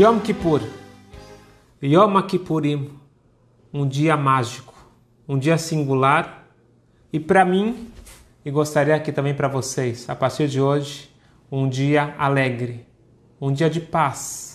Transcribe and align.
Yom 0.00 0.18
Kippur, 0.20 0.62
Yom 1.82 2.22
Kippurim, 2.22 2.90
um 3.70 3.86
dia 3.86 4.16
mágico, 4.16 4.72
um 5.28 5.38
dia 5.38 5.58
singular. 5.58 6.46
E 7.12 7.20
para 7.20 7.44
mim, 7.44 7.90
e 8.42 8.50
gostaria 8.50 8.94
aqui 8.94 9.12
também 9.12 9.34
para 9.34 9.46
vocês, 9.46 10.08
a 10.08 10.16
partir 10.16 10.48
de 10.48 10.58
hoje, 10.58 11.10
um 11.52 11.68
dia 11.68 12.14
alegre, 12.16 12.86
um 13.38 13.52
dia 13.52 13.68
de 13.68 13.78
paz, 13.78 14.49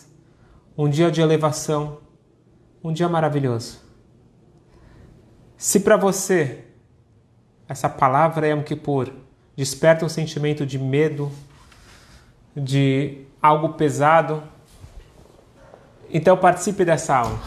um 0.77 0.89
dia 0.89 1.09
de 1.09 1.21
elevação, 1.21 1.99
um 2.83 2.91
dia 2.91 3.07
maravilhoso. 3.07 3.79
Se 5.57 5.79
para 5.79 5.95
você 5.95 6.65
essa 7.67 7.89
palavra 7.89 8.47
Yom 8.47 8.61
Kippur 8.61 9.09
desperta 9.55 10.05
um 10.05 10.09
sentimento 10.09 10.65
de 10.65 10.77
medo, 10.77 11.31
de 12.55 13.25
algo 13.41 13.69
pesado, 13.69 14.43
então 16.09 16.37
participe 16.37 16.83
dessa 16.83 17.15
aula. 17.15 17.39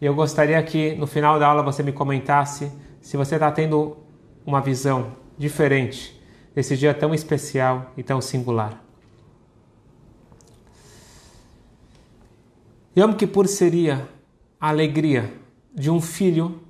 Eu 0.00 0.14
gostaria 0.14 0.62
que 0.62 0.94
no 0.96 1.06
final 1.06 1.38
da 1.38 1.46
aula 1.46 1.62
você 1.62 1.82
me 1.82 1.92
comentasse 1.92 2.70
se 3.00 3.16
você 3.16 3.36
está 3.36 3.50
tendo 3.50 3.96
uma 4.44 4.60
visão 4.60 5.16
diferente 5.38 6.20
desse 6.54 6.76
dia 6.76 6.92
tão 6.92 7.14
especial 7.14 7.92
e 7.96 8.02
tão 8.02 8.20
singular. 8.20 8.81
Yom 12.94 13.14
Kippur 13.14 13.48
seria 13.48 14.06
a 14.60 14.68
alegria 14.68 15.32
de 15.74 15.90
um 15.90 15.98
filho 15.98 16.60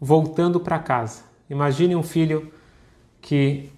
voltando 0.00 0.60
para 0.60 0.78
casa. 0.78 1.24
Imagine 1.50 1.96
um 1.96 2.04
filho 2.04 2.52
que, 3.20 3.68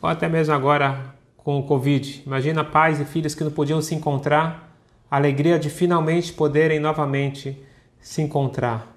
ou 0.00 0.08
até 0.08 0.28
mesmo 0.28 0.54
agora 0.54 1.16
com 1.36 1.58
o 1.58 1.66
Covid, 1.66 2.22
imagina 2.24 2.62
pais 2.62 3.00
e 3.00 3.04
filhos 3.04 3.34
que 3.34 3.42
não 3.42 3.50
podiam 3.50 3.82
se 3.82 3.96
encontrar 3.96 4.78
a 5.10 5.16
alegria 5.16 5.58
de 5.58 5.68
finalmente 5.68 6.32
poderem 6.32 6.78
novamente 6.78 7.60
se 7.98 8.22
encontrar, 8.22 8.96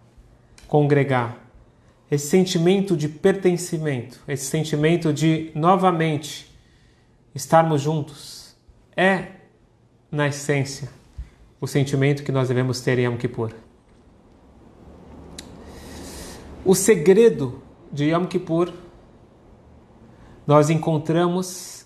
congregar. 0.67 1.37
Esse 2.09 2.27
sentimento 2.27 2.95
de 2.95 3.09
pertencimento, 3.09 4.19
esse 4.27 4.45
sentimento 4.45 5.11
de 5.11 5.51
novamente 5.55 6.55
estarmos 7.33 7.81
juntos, 7.81 8.55
é, 8.95 9.29
na 10.11 10.27
essência, 10.27 10.89
o 11.59 11.67
sentimento 11.67 12.23
que 12.23 12.31
nós 12.31 12.47
devemos 12.47 12.81
ter 12.81 12.99
em 12.99 13.05
Yom 13.05 13.17
Kippur. 13.17 13.51
O 16.63 16.75
segredo 16.75 17.61
de 17.91 18.11
Yom 18.11 18.25
Kippur 18.25 18.71
nós 20.45 20.69
encontramos 20.69 21.85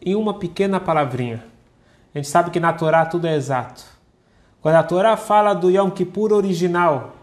em 0.00 0.14
uma 0.14 0.38
pequena 0.38 0.80
palavrinha 0.80 1.44
a 2.14 2.18
gente 2.18 2.28
sabe 2.28 2.50
que 2.50 2.58
na 2.58 2.72
Torá 2.72 3.04
tudo 3.04 3.26
é 3.26 3.34
exato. 3.36 3.84
Quando 4.60 4.76
a 4.76 4.82
Torá 4.82 5.16
fala 5.16 5.54
do 5.54 5.70
Yom 5.70 5.90
Kippur 5.90 6.32
original, 6.32 7.14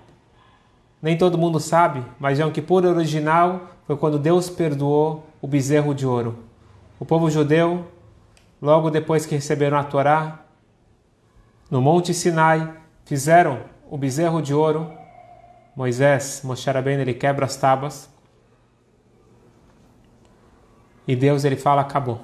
nem 1.01 1.17
todo 1.17 1.37
mundo 1.37 1.59
sabe, 1.59 2.03
mas 2.19 2.39
Yom 2.39 2.51
Kippur 2.51 2.85
original 2.85 3.61
foi 3.85 3.97
quando 3.97 4.17
Deus 4.19 4.49
perdoou 4.49 5.25
o 5.41 5.47
bezerro 5.47 5.93
de 5.93 6.05
ouro. 6.05 6.37
O 6.99 7.05
povo 7.05 7.29
judeu, 7.29 7.85
logo 8.61 8.89
depois 8.89 9.25
que 9.25 9.35
receberam 9.35 9.77
a 9.77 9.83
Torá, 9.83 10.44
no 11.69 11.81
Monte 11.81 12.13
Sinai, 12.13 12.73
fizeram 13.05 13.61
o 13.89 13.97
bezerro 13.97 14.41
de 14.41 14.53
ouro. 14.53 14.91
Moisés, 15.75 16.41
Moshe 16.43 16.69
Rabbeinu, 16.69 17.01
ele 17.01 17.13
quebra 17.13 17.45
as 17.45 17.55
tábuas. 17.55 18.09
E 21.07 21.15
Deus 21.15 21.43
ele 21.43 21.55
fala: 21.55 21.81
acabou, 21.81 22.21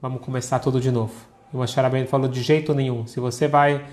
vamos 0.00 0.20
começar 0.20 0.58
tudo 0.58 0.80
de 0.80 0.90
novo. 0.90 1.14
E 1.52 1.56
Moshe 1.56 1.78
Rabbeinu 1.78 2.08
falou 2.08 2.28
de 2.28 2.42
jeito 2.42 2.74
nenhum. 2.74 3.06
Se 3.06 3.20
você 3.20 3.46
vai 3.46 3.84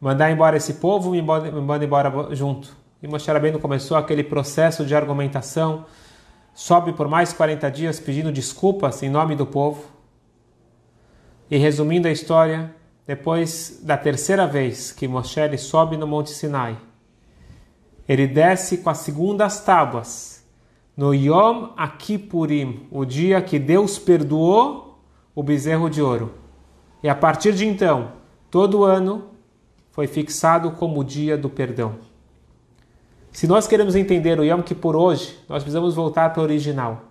mandar 0.00 0.30
embora 0.30 0.56
esse 0.56 0.74
povo, 0.74 1.10
me 1.10 1.22
manda, 1.22 1.84
embora 1.84 2.34
junto. 2.34 2.76
E 3.02 3.08
Moshe 3.08 3.30
Rabbeinu 3.30 3.58
começou 3.58 3.96
aquele 3.96 4.22
processo 4.22 4.84
de 4.84 4.94
argumentação, 4.94 5.86
sobe 6.54 6.92
por 6.92 7.08
mais 7.08 7.32
40 7.32 7.70
dias 7.70 7.98
pedindo 7.98 8.30
desculpas 8.30 9.02
em 9.02 9.08
nome 9.08 9.34
do 9.34 9.46
povo. 9.46 9.84
E 11.50 11.56
resumindo 11.56 12.06
a 12.06 12.10
história, 12.10 12.74
depois 13.06 13.80
da 13.82 13.96
terceira 13.96 14.46
vez 14.46 14.92
que 14.92 15.08
Moshe 15.08 15.58
sobe 15.58 15.96
no 15.96 16.06
Monte 16.06 16.30
Sinai, 16.30 16.76
ele 18.08 18.26
desce 18.26 18.78
com 18.78 18.90
as 18.90 18.98
segundas 18.98 19.60
tábuas 19.60 20.44
no 20.96 21.14
Yom 21.14 21.70
Kippurim, 21.98 22.86
o 22.90 23.04
dia 23.04 23.40
que 23.40 23.58
Deus 23.58 23.98
perdoou 23.98 25.00
o 25.34 25.42
bezerro 25.42 25.88
de 25.88 26.02
ouro. 26.02 26.34
E 27.02 27.08
a 27.08 27.14
partir 27.14 27.52
de 27.54 27.66
então, 27.66 28.12
todo 28.50 28.84
ano 28.84 29.30
foi 29.90 30.06
fixado 30.06 30.72
como 30.72 31.00
o 31.00 31.04
dia 31.04 31.36
do 31.36 31.48
perdão. 31.48 31.96
Se 33.32 33.46
nós 33.46 33.66
queremos 33.66 33.96
entender 33.96 34.38
o 34.38 34.44
Yom 34.44 34.62
Kippur 34.62 34.94
hoje, 34.94 35.38
nós 35.48 35.62
precisamos 35.62 35.94
voltar 35.94 36.32
para 36.32 36.40
o 36.40 36.44
original. 36.44 37.04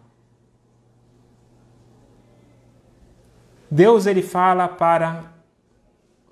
Deus 3.69 4.05
ele 4.05 4.21
fala 4.21 4.67
para 4.67 5.31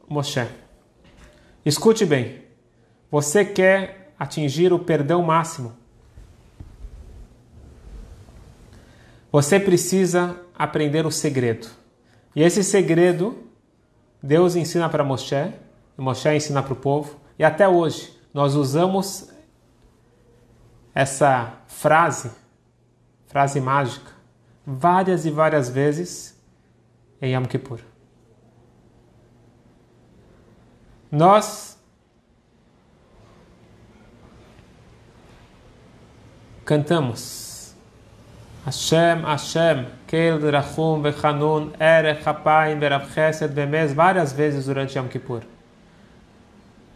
Moshe: 0.10 0.48
Escute 1.64 2.06
bem. 2.06 2.44
Você 3.12 3.46
quer 3.46 4.14
atingir 4.18 4.74
o 4.74 4.80
perdão 4.80 5.22
máximo? 5.22 5.74
Você 9.32 9.60
precisa 9.60 10.40
aprender 10.58 11.06
o 11.06 11.12
segredo. 11.12 11.68
E 12.36 12.42
esse 12.42 12.64
segredo 12.64 13.48
Deus 14.22 14.56
ensina 14.56 14.90
para 14.90 15.04
Moshe, 15.04 15.54
Moshe 15.98 16.30
ensina 16.36 16.64
para 16.64 16.74
o 16.74 16.76
povo, 16.76 17.20
e 17.38 17.44
até 17.44 17.68
hoje 17.68 18.18
nós 18.34 18.56
usamos 18.56 19.30
essa 20.94 21.54
frase, 21.68 22.32
frase 23.28 23.62
mágica, 23.62 24.12
várias 24.66 25.26
e 25.26 25.30
várias 25.30 25.70
vezes 25.70 26.38
em 27.22 27.34
Yom 27.34 27.46
Kippur. 27.46 27.80
Nós 31.12 31.78
cantamos 36.64 37.74
Hashem, 38.64 39.24
Hashem, 39.24 39.88
Kel, 40.06 40.40
Rachum, 40.52 41.02
Vechanun, 41.02 41.72
Erech, 41.80 42.28
Hapaim, 42.28 42.78
Berav 42.78 43.12
Chesed, 43.12 43.52
Bemez, 43.52 43.92
várias 43.94 44.32
vezes 44.32 44.66
durante 44.66 44.98
Yom 44.98 45.08
Kippur. 45.08 45.42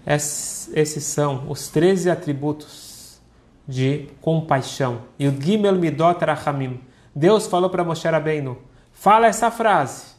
Esses 0.06 1.04
são 1.06 1.50
os 1.50 1.70
13 1.70 2.12
atributos 2.12 3.20
de 3.68 4.10
compaixão. 4.22 5.04
E 5.18 5.28
o 5.28 5.42
Gimel 5.42 5.76
Midot 5.76 6.24
Rachamim. 6.24 6.80
Deus 7.16 7.48
falou 7.48 7.70
para 7.70 7.84
Moshe 7.84 8.08
Rabbeinu, 8.08 8.58
fala 8.92 9.28
essa 9.28 9.50
frase. 9.50 10.14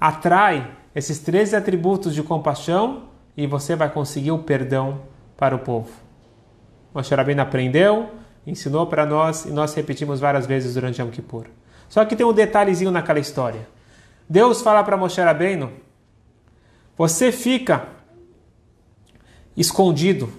Atrai 0.00 0.76
esses 0.94 1.18
13 1.20 1.56
atributos 1.56 2.14
de 2.14 2.22
compaixão 2.22 3.04
e 3.36 3.46
você 3.46 3.76
vai 3.76 3.90
conseguir 3.90 4.32
o 4.32 4.38
perdão 4.38 5.02
para 5.36 5.54
o 5.54 5.58
povo. 5.60 5.90
Moshe 6.92 7.14
Rabbeinu 7.14 7.42
aprendeu, 7.42 8.10
ensinou 8.46 8.86
para 8.86 9.06
nós 9.06 9.44
e 9.44 9.50
nós 9.50 9.74
repetimos 9.74 10.20
várias 10.20 10.46
vezes 10.46 10.74
durante 10.74 11.00
Yom 11.00 11.10
Kippur. 11.10 11.46
Só 11.88 12.04
que 12.04 12.16
tem 12.16 12.26
um 12.26 12.32
detalhezinho 12.32 12.90
naquela 12.90 13.18
história. 13.18 13.68
Deus 14.28 14.62
fala 14.62 14.82
para 14.82 14.96
Moshe 14.96 15.20
Rabbeinu, 15.20 15.72
você 16.96 17.32
fica 17.32 17.86
escondido, 19.56 20.32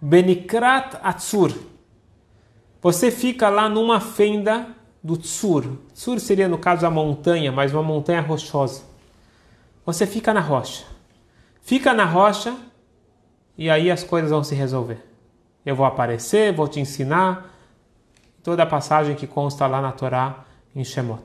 Benikrat 0.00 0.96
Atzur, 1.02 1.52
você 2.80 3.10
fica 3.10 3.48
lá 3.48 3.68
numa 3.68 3.98
fenda 3.98 4.68
do 5.02 5.16
Tsur. 5.16 5.78
Tsur 5.94 6.20
seria, 6.20 6.46
no 6.48 6.58
caso, 6.58 6.86
a 6.86 6.90
montanha, 6.90 7.50
mas 7.50 7.72
uma 7.72 7.82
montanha 7.82 8.20
rochosa. 8.20 8.82
Você 9.84 10.06
fica 10.06 10.32
na 10.32 10.40
rocha. 10.40 10.84
Fica 11.60 11.92
na 11.92 12.04
rocha 12.04 12.56
e 13.56 13.70
aí 13.70 13.90
as 13.90 14.02
coisas 14.02 14.30
vão 14.30 14.42
se 14.42 14.54
resolver. 14.54 15.04
Eu 15.64 15.76
vou 15.76 15.86
aparecer, 15.86 16.52
vou 16.52 16.68
te 16.68 16.80
ensinar. 16.80 17.50
Toda 18.42 18.62
a 18.62 18.66
passagem 18.66 19.14
que 19.14 19.26
consta 19.26 19.66
lá 19.66 19.80
na 19.80 19.92
Torá 19.92 20.44
em 20.74 20.84
Shemot. 20.84 21.24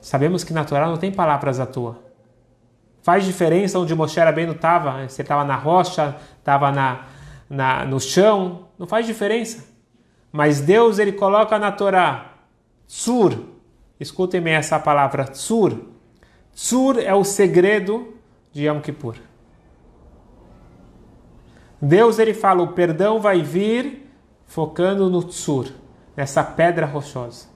Sabemos 0.00 0.44
que 0.44 0.52
na 0.52 0.64
Torá 0.64 0.86
não 0.86 0.96
tem 0.96 1.12
palavras 1.12 1.60
à 1.60 1.66
toa. 1.66 1.98
Faz 3.02 3.24
diferença 3.24 3.78
onde 3.78 3.94
Moshe 3.94 4.20
Rabbeinu 4.20 4.52
estava, 4.52 5.08
se 5.08 5.20
ele 5.20 5.26
estava 5.26 5.44
na 5.44 5.56
rocha, 5.56 6.16
estava 6.38 6.70
na, 6.70 7.06
na, 7.48 7.84
no 7.84 7.98
chão, 7.98 8.68
não 8.78 8.86
faz 8.86 9.06
diferença. 9.06 9.64
Mas 10.30 10.60
Deus 10.60 10.98
ele 10.98 11.12
coloca 11.12 11.58
na 11.58 11.72
Torá, 11.72 12.34
Tsur, 12.86 13.49
escutem 14.00 14.40
bem 14.40 14.54
essa 14.54 14.80
palavra, 14.80 15.24
Tsur. 15.24 15.78
Tsur 16.52 16.98
é 16.98 17.14
o 17.14 17.22
segredo 17.22 18.16
de 18.50 18.66
Yom 18.66 18.80
Kippur. 18.80 19.16
Deus 21.80 22.18
ele 22.18 22.34
fala, 22.34 22.62
o 22.62 22.72
perdão 22.72 23.20
vai 23.20 23.42
vir 23.42 24.10
focando 24.46 25.08
no 25.08 25.22
Tsur, 25.22 25.68
nessa 26.16 26.42
pedra 26.42 26.86
rochosa. 26.86 27.48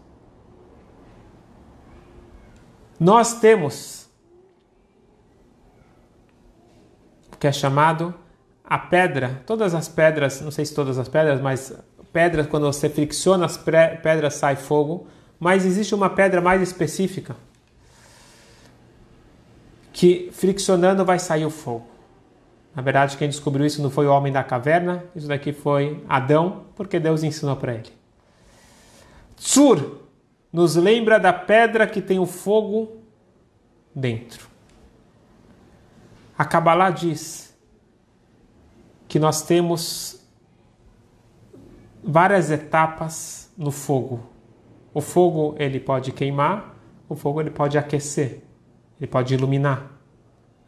Nós 2.99 3.41
temos 3.41 4.09
o 7.33 7.37
que 7.37 7.47
é 7.47 7.53
chamado 7.53 8.15
a 8.63 8.79
pedra, 8.79 9.43
todas 9.45 9.75
as 9.75 9.89
pedras, 9.89 10.41
não 10.41 10.51
sei 10.51 10.65
se 10.65 10.75
todas 10.75 10.99
as 10.99 11.09
pedras, 11.09 11.41
mas 11.41 11.77
pedras, 12.13 12.47
quando 12.47 12.65
você 12.65 12.89
fricciona 12.89 13.45
as 13.45 13.59
pedras 13.59 14.35
sai 14.35 14.57
fogo, 14.57 15.07
mas 15.45 15.67
existe 15.67 15.95
uma 15.95 16.09
pedra 16.09 16.41
mais 16.41 16.63
específica 16.63 17.37
que 19.93 20.31
friccionando 20.33 21.05
vai 21.05 21.19
sair 21.19 21.45
o 21.45 21.51
fogo. 21.51 21.87
Na 22.75 22.81
verdade, 22.81 23.19
quem 23.19 23.29
descobriu 23.29 23.67
isso 23.67 23.83
não 23.83 23.91
foi 23.91 24.07
o 24.07 24.11
homem 24.11 24.33
da 24.33 24.43
caverna, 24.43 25.05
isso 25.15 25.29
daqui 25.29 25.53
foi 25.53 26.03
Adão, 26.09 26.65
porque 26.75 26.99
Deus 26.99 27.23
ensinou 27.23 27.57
para 27.57 27.75
ele. 27.75 27.91
Tsur 29.37 29.99
nos 30.51 30.77
lembra 30.77 31.21
da 31.21 31.31
pedra 31.31 31.87
que 31.87 32.01
tem 32.01 32.19
o 32.19 32.25
fogo 32.25 33.03
dentro. 33.95 34.49
A 36.39 36.47
Kabbalah 36.47 36.89
diz 36.89 37.55
que 39.07 39.19
nós 39.19 39.43
temos 39.43 40.27
várias 42.03 42.51
etapas 42.51 43.53
no 43.59 43.71
fogo. 43.71 44.33
O 44.95 45.01
fogo 45.01 45.57
ele 45.59 45.81
pode 45.81 46.13
queimar, 46.13 46.77
o 47.09 47.17
fogo 47.17 47.41
ele 47.41 47.51
pode 47.51 47.77
aquecer, 47.77 48.43
ele 48.99 49.09
pode 49.09 49.35
iluminar. 49.35 49.91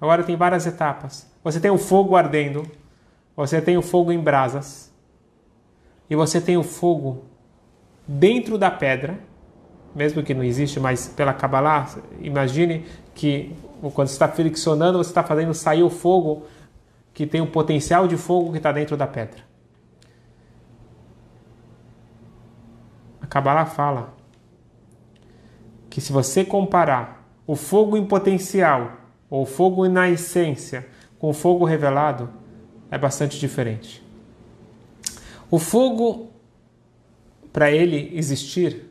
Agora 0.00 0.24
tem 0.24 0.36
várias 0.36 0.66
etapas. 0.66 1.30
Você 1.44 1.60
tem 1.60 1.70
o 1.70 1.78
fogo 1.78 2.16
ardendo, 2.16 2.68
você 3.36 3.62
tem 3.62 3.78
o 3.78 3.82
fogo 3.82 4.10
em 4.10 4.18
brasas, 4.18 4.92
e 6.10 6.16
você 6.16 6.40
tem 6.40 6.56
o 6.56 6.62
fogo 6.64 7.24
dentro 8.06 8.58
da 8.58 8.70
pedra, 8.70 9.18
mesmo 9.94 10.22
que 10.22 10.34
não 10.34 10.42
existe, 10.42 10.78
mas 10.80 11.08
pela 11.08 11.32
Kabbalah, 11.32 11.88
imagine 12.20 12.84
que 13.14 13.54
quando 13.94 14.08
você 14.08 14.14
está 14.14 14.28
friccionando, 14.28 14.98
você 14.98 15.10
está 15.10 15.22
fazendo 15.22 15.54
sair 15.54 15.82
o 15.82 15.90
fogo 15.90 16.46
que 17.14 17.26
tem 17.26 17.40
o 17.40 17.46
potencial 17.46 18.06
de 18.06 18.16
fogo 18.16 18.50
que 18.50 18.58
está 18.58 18.72
dentro 18.72 18.96
da 18.96 19.06
pedra. 19.06 19.40
A 23.22 23.26
Kabbalah 23.26 23.66
fala 23.66 24.15
que 25.96 26.00
se 26.02 26.12
você 26.12 26.44
comparar 26.44 27.26
o 27.46 27.56
fogo 27.56 27.96
em 27.96 28.04
potencial 28.04 29.00
ou 29.30 29.46
fogo 29.46 29.88
na 29.88 30.10
essência 30.10 30.86
com 31.18 31.30
o 31.30 31.32
fogo 31.32 31.64
revelado 31.64 32.28
é 32.90 32.98
bastante 32.98 33.38
diferente. 33.38 34.04
O 35.50 35.58
fogo, 35.58 36.32
para 37.50 37.70
ele 37.70 38.10
existir, 38.12 38.90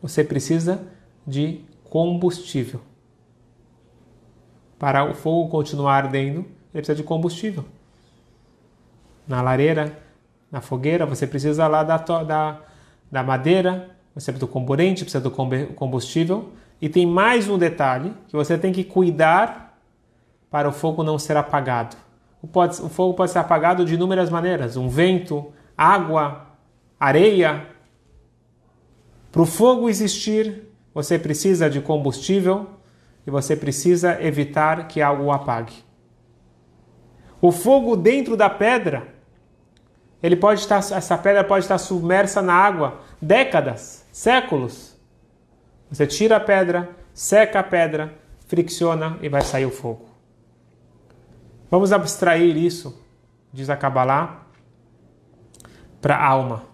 você 0.00 0.24
precisa 0.24 0.80
de 1.26 1.66
combustível. 1.84 2.80
Para 4.78 5.04
o 5.04 5.12
fogo 5.12 5.50
continuar 5.50 5.96
ardendo, 5.96 6.46
ele 6.72 6.82
precisa 6.82 6.94
de 6.94 7.02
combustível. 7.02 7.66
Na 9.28 9.42
lareira, 9.42 10.02
na 10.50 10.62
fogueira, 10.62 11.04
você 11.04 11.26
precisa 11.26 11.68
lá 11.68 11.82
da, 11.82 11.98
da, 11.98 12.62
da 13.12 13.22
madeira, 13.22 13.99
você 14.14 14.32
precisa 14.32 14.46
do 14.46 14.48
comburente, 14.48 15.04
precisa 15.04 15.22
do 15.22 15.30
combustível. 15.30 16.50
E 16.80 16.88
tem 16.88 17.06
mais 17.06 17.48
um 17.48 17.58
detalhe 17.58 18.12
que 18.28 18.36
você 18.36 18.56
tem 18.56 18.72
que 18.72 18.82
cuidar 18.82 19.78
para 20.50 20.68
o 20.68 20.72
fogo 20.72 21.02
não 21.02 21.18
ser 21.18 21.36
apagado. 21.36 21.96
O, 22.42 22.46
pode, 22.46 22.80
o 22.80 22.88
fogo 22.88 23.14
pode 23.14 23.30
ser 23.30 23.38
apagado 23.38 23.84
de 23.84 23.94
inúmeras 23.94 24.30
maneiras: 24.30 24.76
um 24.76 24.88
vento, 24.88 25.52
água, 25.76 26.46
areia. 26.98 27.66
Para 29.30 29.42
o 29.42 29.46
fogo 29.46 29.88
existir, 29.88 30.68
você 30.92 31.18
precisa 31.18 31.70
de 31.70 31.80
combustível 31.80 32.68
e 33.26 33.30
você 33.30 33.54
precisa 33.54 34.20
evitar 34.22 34.88
que 34.88 35.00
algo 35.00 35.24
o 35.24 35.32
apague. 35.32 35.74
O 37.40 37.52
fogo 37.52 37.96
dentro 37.96 38.36
da 38.36 38.50
pedra, 38.50 39.08
ele 40.22 40.36
pode 40.36 40.60
estar, 40.60 40.78
essa 40.78 41.16
pedra 41.16 41.44
pode 41.44 41.64
estar 41.64 41.78
submersa 41.78 42.42
na 42.42 42.52
água 42.52 43.00
décadas, 43.20 43.99
séculos. 44.12 44.96
Você 45.90 46.06
tira 46.06 46.36
a 46.36 46.40
pedra, 46.40 46.96
seca 47.12 47.60
a 47.60 47.62
pedra, 47.62 48.14
fricciona 48.46 49.18
e 49.22 49.28
vai 49.28 49.42
sair 49.42 49.66
o 49.66 49.70
fogo. 49.70 50.08
Vamos 51.70 51.92
abstrair 51.92 52.56
isso, 52.56 53.00
diz 53.52 53.70
a 53.70 53.76
Kabbalah, 53.76 54.46
para 56.00 56.16
a 56.16 56.26
alma. 56.26 56.64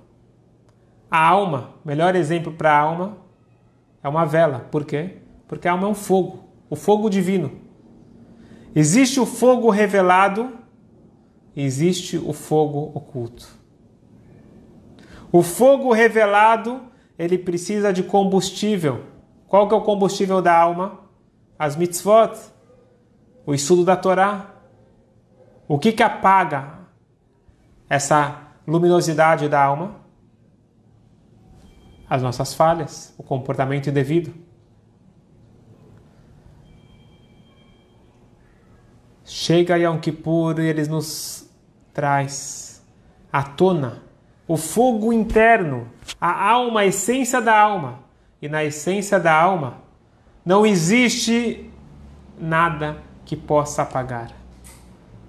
A 1.10 1.18
alma, 1.18 1.74
melhor 1.84 2.16
exemplo 2.16 2.52
para 2.52 2.72
a 2.72 2.78
alma, 2.78 3.18
é 4.02 4.08
uma 4.08 4.24
vela. 4.24 4.66
Por 4.70 4.84
quê? 4.84 5.16
Porque 5.46 5.68
a 5.68 5.72
alma 5.72 5.86
é 5.86 5.90
um 5.90 5.94
fogo, 5.94 6.48
o 6.70 6.76
fogo 6.76 7.10
divino. 7.10 7.60
Existe 8.74 9.20
o 9.20 9.26
fogo 9.26 9.70
revelado, 9.70 10.52
existe 11.54 12.16
o 12.18 12.32
fogo 12.32 12.90
oculto. 12.94 13.48
O 15.32 15.42
fogo 15.42 15.92
revelado, 15.92 16.82
ele 17.18 17.38
precisa 17.38 17.92
de 17.92 18.02
combustível. 18.02 19.04
Qual 19.48 19.68
que 19.68 19.74
é 19.74 19.76
o 19.76 19.82
combustível 19.82 20.42
da 20.42 20.56
alma? 20.56 21.00
As 21.58 21.76
mitzvot, 21.76 22.36
o 23.46 23.54
estudo 23.54 23.84
da 23.84 23.96
Torá, 23.96 24.54
o 25.68 25.78
que, 25.78 25.92
que 25.92 26.02
apaga 26.02 26.80
essa 27.88 28.42
luminosidade 28.66 29.48
da 29.48 29.62
alma? 29.62 30.00
As 32.08 32.22
nossas 32.22 32.54
falhas, 32.54 33.14
o 33.18 33.22
comportamento 33.22 33.88
indevido. 33.88 34.32
Chega 39.24 39.76
Yom 39.76 39.98
Kippur 39.98 40.60
e 40.60 40.66
eles 40.66 40.86
nos 40.86 41.50
traz 41.92 42.86
à 43.32 43.42
tona 43.42 44.04
o 44.48 44.56
fogo 44.56 45.12
interno, 45.12 45.88
a 46.20 46.50
alma, 46.50 46.80
a 46.80 46.86
essência 46.86 47.40
da 47.40 47.58
alma. 47.58 48.00
E 48.40 48.48
na 48.48 48.64
essência 48.64 49.18
da 49.18 49.34
alma 49.34 49.78
não 50.44 50.64
existe 50.64 51.70
nada 52.38 52.98
que 53.24 53.34
possa 53.34 53.82
apagar. 53.82 54.30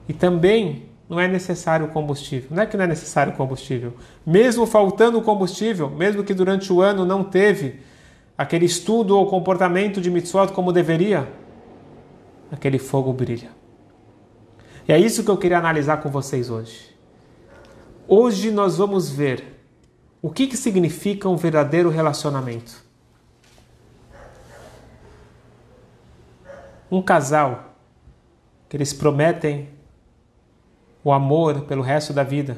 E 0.07 0.13
também 0.13 0.87
não 1.09 1.19
é 1.19 1.27
necessário 1.27 1.87
combustível. 1.87 2.49
Não 2.51 2.63
é 2.63 2.65
que 2.65 2.77
não 2.77 2.83
é 2.83 2.87
necessário 2.87 3.33
combustível. 3.33 3.93
Mesmo 4.25 4.65
faltando 4.65 5.21
combustível, 5.21 5.89
mesmo 5.89 6.23
que 6.23 6.33
durante 6.33 6.71
o 6.71 6.81
ano 6.81 7.05
não 7.05 7.23
teve 7.23 7.79
aquele 8.37 8.65
estudo 8.65 9.17
ou 9.17 9.25
comportamento 9.25 9.99
de 9.99 10.11
mitzvot 10.11 10.51
como 10.51 10.71
deveria, 10.71 11.27
aquele 12.51 12.77
fogo 12.77 13.11
brilha. 13.11 13.49
E 14.87 14.93
é 14.93 14.99
isso 14.99 15.23
que 15.23 15.31
eu 15.31 15.37
queria 15.37 15.57
analisar 15.57 15.97
com 15.97 16.09
vocês 16.09 16.49
hoje. 16.49 16.96
Hoje 18.09 18.51
nós 18.51 18.77
vamos 18.77 19.09
ver 19.09 19.43
o 20.21 20.29
que, 20.29 20.47
que 20.47 20.55
significa 20.55 21.27
um 21.27 21.35
verdadeiro 21.35 21.89
relacionamento. 21.89 22.81
Um 26.89 27.01
casal 27.01 27.75
que 28.69 28.77
eles 28.77 28.93
prometem 28.93 29.67
o 31.03 31.11
amor 31.11 31.65
pelo 31.65 31.81
resto 31.81 32.13
da 32.13 32.23
vida. 32.23 32.57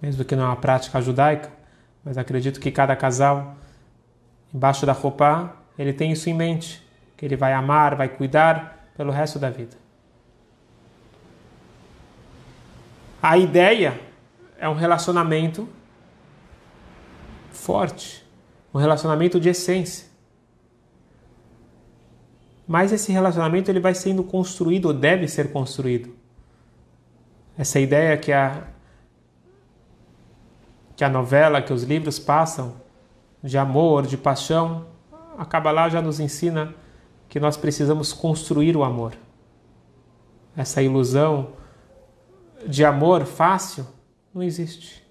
Mesmo 0.00 0.24
que 0.24 0.36
não 0.36 0.44
é 0.44 0.46
uma 0.46 0.56
prática 0.56 1.00
judaica, 1.00 1.50
mas 2.04 2.16
acredito 2.16 2.60
que 2.60 2.70
cada 2.70 2.94
casal, 2.94 3.56
embaixo 4.54 4.86
da 4.86 4.92
roupa, 4.92 5.52
ele 5.76 5.92
tem 5.92 6.12
isso 6.12 6.30
em 6.30 6.34
mente, 6.34 6.80
que 7.16 7.24
ele 7.24 7.34
vai 7.34 7.52
amar, 7.52 7.96
vai 7.96 8.08
cuidar 8.08 8.88
pelo 8.96 9.10
resto 9.10 9.36
da 9.36 9.50
vida. 9.50 9.87
A 13.22 13.36
ideia 13.36 14.00
é 14.58 14.68
um 14.68 14.74
relacionamento 14.74 15.68
forte, 17.50 18.24
um 18.72 18.78
relacionamento 18.78 19.40
de 19.40 19.48
essência. 19.48 20.06
Mas 22.66 22.92
esse 22.92 23.10
relacionamento 23.10 23.70
ele 23.70 23.80
vai 23.80 23.94
sendo 23.94 24.22
construído 24.22 24.86
ou 24.86 24.92
deve 24.92 25.26
ser 25.26 25.52
construído. 25.52 26.14
Essa 27.56 27.80
ideia 27.80 28.16
que 28.16 28.32
a 28.32 28.68
que 30.94 31.04
a 31.04 31.08
novela, 31.08 31.62
que 31.62 31.72
os 31.72 31.84
livros 31.84 32.18
passam 32.18 32.74
de 33.40 33.56
amor, 33.56 34.04
de 34.04 34.16
paixão, 34.16 34.84
a 35.38 35.70
lá 35.70 35.88
já 35.88 36.02
nos 36.02 36.18
ensina 36.18 36.74
que 37.28 37.38
nós 37.38 37.56
precisamos 37.56 38.12
construir 38.12 38.76
o 38.76 38.82
amor. 38.82 39.12
Essa 40.56 40.82
ilusão 40.82 41.52
de 42.66 42.84
amor 42.84 43.24
fácil 43.24 43.86
não 44.34 44.42
existe. 44.42 45.06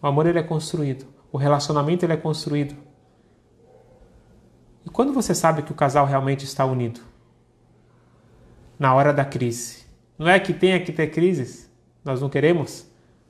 O 0.00 0.06
amor 0.06 0.26
ele 0.26 0.38
é 0.38 0.42
construído, 0.42 1.06
o 1.30 1.36
relacionamento 1.36 2.04
ele 2.04 2.12
é 2.12 2.16
construído. 2.16 2.76
E 4.84 4.90
quando 4.90 5.12
você 5.12 5.34
sabe 5.34 5.62
que 5.62 5.72
o 5.72 5.76
casal 5.76 6.06
realmente 6.06 6.44
está 6.44 6.64
unido? 6.64 7.00
Na 8.78 8.94
hora 8.94 9.12
da 9.12 9.24
crise. 9.24 9.84
Não 10.18 10.28
é 10.28 10.38
que 10.40 10.52
tenha 10.52 10.82
que 10.82 10.92
ter 10.92 11.08
crises, 11.08 11.70
nós 12.04 12.20
não 12.20 12.28
queremos, 12.28 12.86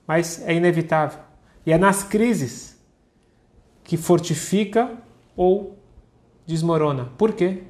mas 0.07 0.43
é 0.47 0.55
inevitável. 0.55 1.21
E 1.65 1.73
é 1.73 1.79
nas 1.79 2.03
crises 2.03 2.81
que 3.85 3.97
fortifica 3.97 4.91
ou 5.37 5.79
desmorona. 6.47 7.11
Por 7.17 7.33
quê? 7.33 7.65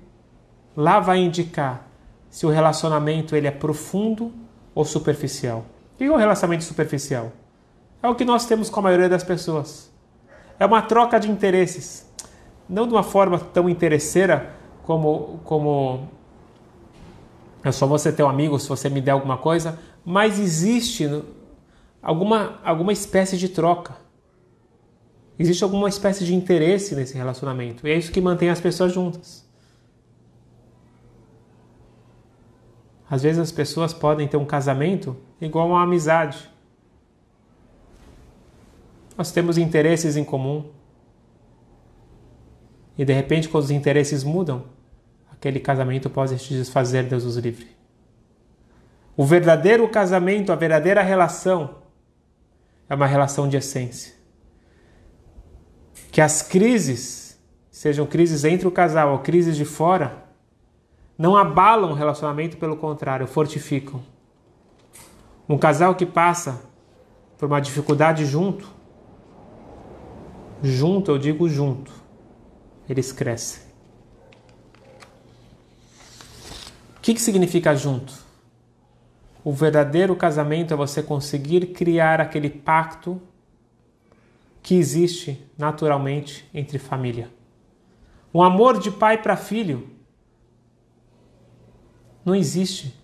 Lá 0.77 1.01
vai 1.01 1.19
indicar 1.19 1.89
se 2.31 2.47
o 2.47 2.51
relacionamento 2.51 3.37
ele 3.37 3.47
é 3.47 3.51
profundo 3.51 4.33
ou 4.75 4.85
superficial. 4.85 5.67
Que 6.03 6.07
é 6.07 6.11
um 6.11 6.17
relacionamento 6.17 6.65
superficial? 6.65 7.31
É 8.03 8.09
o 8.09 8.15
que 8.17 8.25
nós 8.25 8.45
temos 8.45 8.69
com 8.69 8.81
a 8.81 8.83
maioria 8.83 9.09
das 9.09 9.23
pessoas. 9.23 9.89
É 10.59 10.67
uma 10.67 10.83
troca 10.83 11.21
de 11.21 11.31
interesses. 11.31 12.13
Não 12.69 12.89
de 12.89 12.93
uma 12.93 13.05
forma 13.05 13.39
tão 13.39 13.69
interesseira 13.69 14.53
como, 14.83 15.39
como 15.45 16.09
eu 17.65 17.73
só 17.73 17.87
vou 17.87 18.01
ser 18.01 18.15
teu 18.15 18.29
amigo 18.29 18.59
se 18.59 18.69
você 18.69 18.91
me 18.91 19.01
der 19.01 19.13
alguma 19.13 19.39
coisa, 19.39 19.79
mas 20.05 20.41
existe 20.41 21.23
alguma, 22.03 22.59
alguma 22.65 22.93
espécie 22.93 23.39
de 23.39 23.49
troca. 23.49 23.95
Existe 25.39 25.63
alguma 25.63 25.89
espécie 25.89 26.25
de 26.25 26.35
interesse 26.35 26.97
nesse 26.97 27.17
relacionamento. 27.17 27.87
E 27.87 27.93
é 27.93 27.97
isso 27.97 28.11
que 28.11 28.21
mantém 28.21 28.51
as 28.51 28.61
pessoas 28.61 28.93
juntas. 28.93 29.49
Às 33.09 33.23
vezes 33.23 33.39
as 33.39 33.53
pessoas 33.53 33.95
podem 33.95 34.27
ter 34.27 34.37
um 34.37 34.45
casamento 34.45 35.17
igual 35.47 35.67
a 35.67 35.75
uma 35.75 35.83
amizade. 35.83 36.51
Nós 39.17 39.33
temos 39.33 39.59
interesses 39.59 40.17
em 40.17 40.25
comum. 40.25 40.71
E 42.97 43.05
de 43.05 43.13
repente, 43.13 43.49
quando 43.49 43.65
os 43.65 43.71
interesses 43.71 44.23
mudam, 44.23 44.65
aquele 45.31 45.59
casamento 45.59 46.09
pode 46.09 46.39
se 46.39 46.55
desfazer, 46.55 47.05
Deus 47.05 47.25
os 47.25 47.37
livre. 47.37 47.67
O 49.17 49.25
verdadeiro 49.25 49.87
casamento, 49.89 50.53
a 50.53 50.57
verdadeira 50.57 51.03
relação, 51.03 51.77
é 52.89 52.95
uma 52.95 53.07
relação 53.07 53.49
de 53.49 53.57
essência. 53.57 54.15
Que 56.11 56.21
as 56.21 56.43
crises, 56.43 57.39
sejam 57.71 58.07
crises 58.07 58.45
entre 58.45 58.69
o 58.69 58.71
casal 58.71 59.13
ou 59.13 59.19
crises 59.19 59.57
de 59.57 59.65
fora, 59.65 60.25
não 61.19 61.37
abalam 61.37 61.91
o 61.91 61.95
relacionamento, 61.95 62.57
pelo 62.57 62.77
contrário, 62.77 63.27
fortificam. 63.27 64.12
Um 65.49 65.59
casal 65.59 65.95
que 65.95 66.07
passa 66.07 66.63
por 67.37 67.47
uma 67.47 67.61
dificuldade 67.61 68.25
junto, 68.25 68.69
junto, 70.63 71.11
eu 71.11 71.19
digo 71.19 71.49
junto, 71.49 71.93
eles 72.89 73.13
crescem. 73.13 73.63
O 76.97 77.01
que, 77.03 77.15
que 77.15 77.21
significa 77.21 77.75
junto? 77.75 78.15
O 79.45 79.53
verdadeiro 79.53 80.15
casamento 80.15 80.73
é 80.73 80.77
você 80.77 81.03
conseguir 81.03 81.73
criar 81.73 82.21
aquele 82.21 82.49
pacto 82.49 83.21
que 84.63 84.77
existe 84.77 85.45
naturalmente 85.59 86.49
entre 86.55 86.79
família. 86.79 87.29
Um 88.33 88.41
amor 88.41 88.79
de 88.79 88.91
pai 88.91 89.21
para 89.21 89.37
filho 89.37 89.91
não 92.25 92.37
existe 92.37 92.97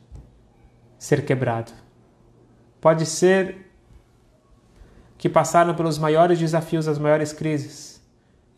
ser 0.97 1.25
quebrado. 1.25 1.73
Pode 2.81 3.07
ser 3.07 3.69
que 5.17 5.29
passaram 5.29 5.75
pelos 5.75 5.99
maiores 5.99 6.39
desafios, 6.39 6.87
as 6.87 6.99
maiores 6.99 7.33
crises. 7.33 8.01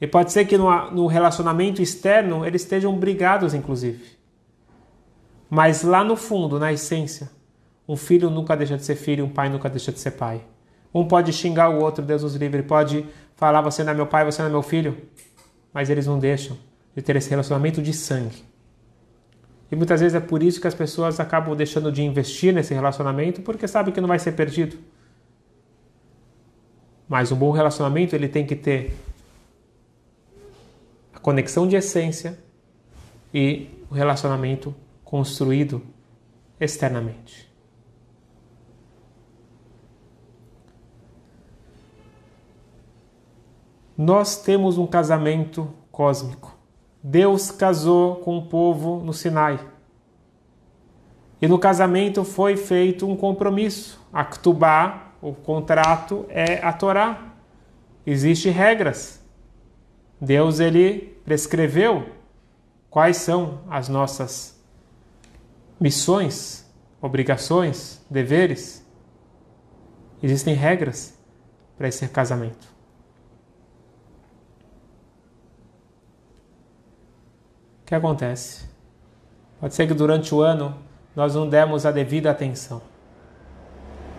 E 0.01 0.07
pode 0.07 0.33
ser 0.33 0.45
que 0.45 0.57
no, 0.57 1.07
relacionamento 1.07 1.83
externo 1.83 2.45
eles 2.45 2.63
estejam 2.63 2.97
brigados, 2.97 3.55
inclusive. 3.55 4.19
Mas 5.49 5.83
lá 5.83 6.05
no 6.05 6.17
fundo, 6.17 6.59
na 6.59 6.73
essência, 6.73 7.31
um 7.89 7.97
filho 7.97 8.31
nunca 8.31 8.57
deixa 8.57 8.77
de 8.77 8.85
ser 8.85 8.95
filho, 8.95 9.25
um 9.25 9.29
pai 9.29 9.49
nunca 9.49 9.69
deixa 9.69 9.91
de 9.91 9.99
ser 9.99 10.13
pai. 10.13 10.43
Um 10.95 11.07
pode 11.07 11.33
xingar 11.33 11.71
o 11.71 11.81
outro, 11.81 12.05
Deus 12.05 12.23
os 12.23 12.35
livre, 12.35 12.63
pode 12.63 13.07
falar 13.35 13.61
você 13.61 13.83
não 13.83 13.93
é 13.93 13.95
meu 13.95 14.07
pai, 14.07 14.25
você 14.25 14.43
não 14.43 14.49
é 14.49 14.53
meu 14.53 14.63
filho, 14.63 14.97
mas 15.73 15.91
eles 15.91 16.07
não 16.07 16.19
deixam 16.19 16.57
de 16.95 17.03
ter 17.03 17.17
esse 17.17 17.31
relacionamento 17.31 17.83
de 17.83 17.93
sangue. 17.93 18.50
E 19.71 19.77
muitas 19.77 20.01
vezes 20.01 20.17
é 20.17 20.21
por 20.21 20.43
isso 20.43 20.61
que 20.61 20.67
as 20.67 20.75
pessoas 20.75 21.21
acabam 21.21 21.55
deixando 21.55 21.93
de 21.93 22.03
investir 22.03 22.53
nesse 22.53 22.75
relacionamento, 22.75 23.41
porque 23.43 23.69
sabem 23.69 23.95
que 23.95 24.01
não 24.01 24.09
vai 24.09 24.19
ser 24.19 24.33
perdido. 24.33 24.77
Mas 27.09 27.31
um 27.31 27.37
bom 27.37 27.51
relacionamento 27.51 28.15
ele 28.15 28.29
tem 28.29 28.45
que 28.45 28.57
ter 28.57 28.97
a 31.15 31.19
conexão 31.19 31.69
de 31.69 31.77
essência 31.77 32.39
e 33.33 33.69
o 33.91 33.95
relacionamento 33.95 34.75
construído 35.05 35.83
externamente. 36.59 37.49
Nós 43.97 44.43
temos 44.43 44.79
um 44.79 44.87
casamento 44.87 45.73
cósmico. 45.93 46.50
Deus 47.03 47.51
casou 47.51 48.17
com 48.17 48.37
o 48.37 48.47
povo 48.47 49.01
no 49.03 49.13
Sinai. 49.13 49.59
E 51.41 51.49
no 51.49 51.59
casamento 51.59 52.23
foi 52.25 52.57
feito 52.57 53.09
um 53.09 53.17
compromisso. 53.17 53.99
A 54.13 54.25
Ktubá, 54.25 55.13
o 55.23 55.33
contrato, 55.33 56.27
é 56.29 56.59
a 56.63 56.73
Torá. 56.73 57.33
Existem 58.07 58.53
regras. 58.53 59.21
Deus 60.21 60.61
ele 60.61 61.19
prescreveu 61.25 62.11
quais 62.91 63.17
são 63.17 63.61
as 63.71 63.89
nossas 63.89 64.61
missões, 65.81 66.71
obrigações, 67.01 68.05
deveres. 68.11 68.85
Existem 70.23 70.55
regras 70.55 71.19
para 71.79 71.89
esse 71.89 72.07
casamento. 72.09 72.80
Que 77.91 77.95
acontece? 77.97 78.71
Pode 79.61 79.75
ser 79.75 79.89
que 79.89 79.95
durante 79.95 80.33
o 80.33 80.41
ano 80.41 80.77
nós 81.15 81.35
não 81.35 81.49
demos 81.49 81.85
a 81.85 81.91
devida 81.91 82.31
atenção 82.31 82.81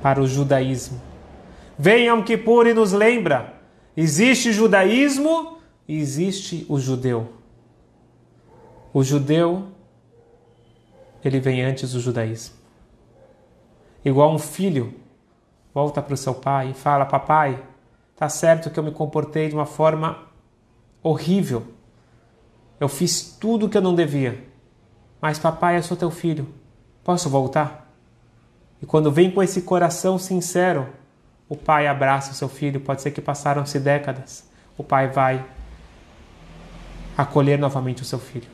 para 0.02 0.22
o 0.22 0.28
judaísmo. 0.28 1.00
Yom 1.82 2.22
Kippur 2.22 2.68
e 2.68 2.74
nos 2.74 2.92
lembra: 2.92 3.54
existe 3.96 4.52
judaísmo 4.52 5.60
e 5.88 5.98
existe 5.98 6.66
o 6.68 6.78
judeu. 6.78 7.32
O 8.94 9.06
judeu, 9.06 9.68
ele 11.24 11.40
vem 11.40 11.62
antes 11.62 11.94
do 11.94 12.02
judaísmo. 12.02 12.56
Igual 14.04 14.34
um 14.34 14.40
filho 14.40 14.94
volta 15.74 16.02
para 16.02 16.14
o 16.14 16.18
seu 16.18 16.36
pai 16.36 16.72
e 16.72 16.74
fala: 16.74 17.06
Papai, 17.06 17.64
tá 18.18 18.28
certo 18.28 18.70
que 18.70 18.78
eu 18.78 18.84
me 18.84 18.92
comportei 18.92 19.48
de 19.48 19.56
uma 19.56 19.66
forma 19.66 20.28
horrível 21.02 21.80
eu 22.82 22.90
fiz 22.90 23.38
tudo 23.40 23.68
o 23.68 23.70
que 23.70 23.78
eu 23.78 23.82
não 23.82 23.94
devia. 23.94 24.44
Mas, 25.22 25.38
papai, 25.38 25.78
eu 25.78 25.84
sou 25.84 25.96
teu 25.96 26.10
filho. 26.10 26.48
Posso 27.04 27.30
voltar? 27.30 27.88
E 28.82 28.88
quando 28.88 29.12
vem 29.12 29.30
com 29.30 29.44
esse 29.44 29.62
coração 29.62 30.18
sincero, 30.18 30.90
o 31.48 31.56
pai 31.56 31.86
abraça 31.86 32.32
o 32.32 32.34
seu 32.34 32.50
filho. 32.50 32.80
Pode 32.80 33.04
ser 33.04 33.12
que 33.12 33.22
passaram-se 33.22 33.80
décadas. 33.80 34.50
O 34.76 34.84
pai 34.84 35.10
vai 35.10 35.46
acolher 37.16 37.60
novamente 37.60 38.02
o 38.02 38.06
seu 38.06 38.18
filho. 38.18 38.50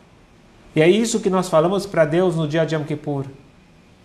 E 0.75 0.81
é 0.81 0.89
isso 0.89 1.21
que 1.21 1.29
nós 1.29 1.47
falamos 1.47 1.85
para 1.85 2.03
Deus 2.03 2.35
no 2.35 2.49
dia 2.49 2.65
de 2.65 2.75
Yom 2.75 2.83
Kippur. 2.83 3.27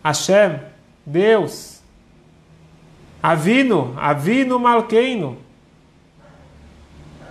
Hashem, 0.05 0.61
Deus, 1.05 1.81
Avino, 3.21 3.93
Avino 3.97 4.57
Malkeino, 4.61 5.37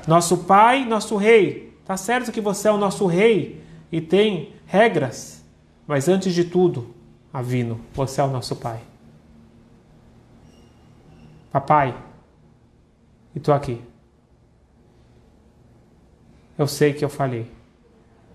nosso 0.05 0.39
Pai, 0.39 0.83
nosso 0.83 1.15
Rei, 1.15 1.70
Tá 1.85 1.97
certo 1.97 2.31
que 2.31 2.41
você 2.41 2.67
é 2.67 2.71
o 2.71 2.77
nosso 2.77 3.05
rei 3.05 3.63
e 3.91 4.00
tem 4.00 4.53
regras, 4.65 5.43
mas 5.88 6.07
antes 6.07 6.33
de 6.33 6.45
tudo, 6.45 6.93
Avino, 7.33 7.79
você 7.93 8.21
é 8.21 8.23
o 8.23 8.29
nosso 8.29 8.55
pai. 8.55 8.79
Papai, 11.51 11.95
e 13.35 13.39
tô 13.39 13.51
aqui. 13.51 13.81
Eu 16.57 16.67
sei 16.67 16.93
que 16.93 17.03
eu 17.03 17.09
falhei. 17.09 17.50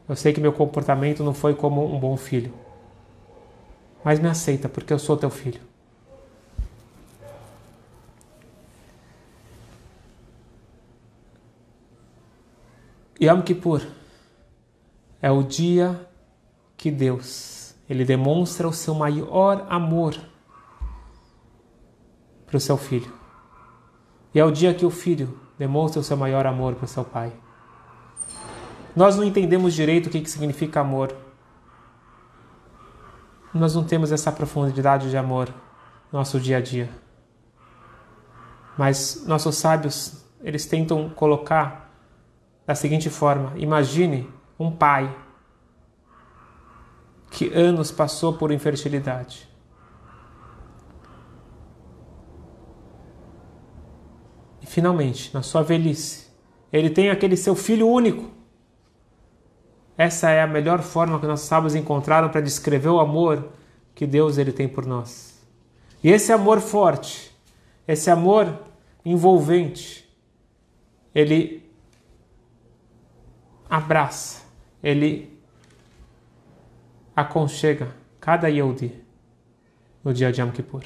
Eu 0.08 0.16
sei 0.16 0.32
que 0.32 0.40
meu 0.40 0.52
comportamento 0.52 1.22
não 1.22 1.34
foi 1.34 1.54
como 1.54 1.84
um 1.84 1.98
bom 1.98 2.16
filho. 2.16 2.52
Mas 4.04 4.18
me 4.18 4.28
aceita 4.28 4.68
porque 4.68 4.92
eu 4.92 4.98
sou 4.98 5.16
teu 5.16 5.30
filho. 5.30 5.60
Yom 13.20 13.42
Kippur 13.42 13.82
é 15.22 15.30
o 15.30 15.42
dia 15.42 16.08
que 16.76 16.90
Deus 16.90 17.74
ele 17.88 18.04
demonstra 18.04 18.68
o 18.68 18.72
seu 18.72 18.94
maior 18.94 19.66
amor 19.70 20.16
para 22.46 22.56
o 22.56 22.60
seu 22.60 22.76
filho. 22.76 23.12
E 24.34 24.40
é 24.40 24.44
o 24.44 24.50
dia 24.50 24.74
que 24.74 24.84
o 24.84 24.90
filho 24.90 25.40
demonstra 25.58 26.00
o 26.00 26.04
seu 26.04 26.16
maior 26.16 26.46
amor 26.46 26.74
para 26.74 26.84
o 26.84 26.88
seu 26.88 27.04
pai. 27.04 27.32
Nós 28.94 29.16
não 29.16 29.24
entendemos 29.24 29.72
direito 29.72 30.06
o 30.06 30.10
que, 30.10 30.20
que 30.20 30.30
significa 30.30 30.80
amor. 30.80 31.14
Nós 33.54 33.74
não 33.74 33.84
temos 33.84 34.12
essa 34.12 34.30
profundidade 34.32 35.08
de 35.08 35.16
amor 35.16 35.48
no 36.12 36.18
nosso 36.18 36.40
dia 36.40 36.58
a 36.58 36.60
dia. 36.60 36.90
Mas 38.76 39.24
nossos 39.26 39.56
sábios, 39.56 40.24
eles 40.42 40.66
tentam 40.66 41.08
colocar 41.10 41.85
da 42.66 42.74
seguinte 42.74 43.08
forma: 43.08 43.52
imagine 43.56 44.28
um 44.58 44.70
pai 44.70 45.14
que 47.30 47.52
anos 47.54 47.90
passou 47.90 48.32
por 48.32 48.50
infertilidade. 48.50 49.48
E 54.62 54.66
finalmente, 54.66 55.32
na 55.32 55.42
sua 55.42 55.62
velhice, 55.62 56.26
ele 56.72 56.90
tem 56.90 57.10
aquele 57.10 57.36
seu 57.36 57.54
filho 57.54 57.88
único. 57.88 58.30
Essa 59.98 60.30
é 60.30 60.42
a 60.42 60.46
melhor 60.46 60.82
forma 60.82 61.18
que 61.18 61.26
nossos 61.26 61.46
sábios 61.46 61.74
encontraram 61.74 62.28
para 62.28 62.40
descrever 62.40 62.88
o 62.88 63.00
amor 63.00 63.48
que 63.94 64.06
Deus 64.06 64.36
ele 64.36 64.52
tem 64.52 64.68
por 64.68 64.84
nós. 64.84 65.40
E 66.02 66.10
esse 66.10 66.32
amor 66.32 66.60
forte, 66.60 67.34
esse 67.88 68.10
amor 68.10 68.60
envolvente, 69.04 70.06
ele 71.14 71.65
abraça, 73.68 74.44
ele 74.82 75.36
aconchega 77.14 77.94
cada 78.20 78.48
Yehudi 78.48 78.92
no 80.04 80.12
dia 80.12 80.30
de 80.30 80.40
Yom 80.40 80.50
Kippur. 80.50 80.84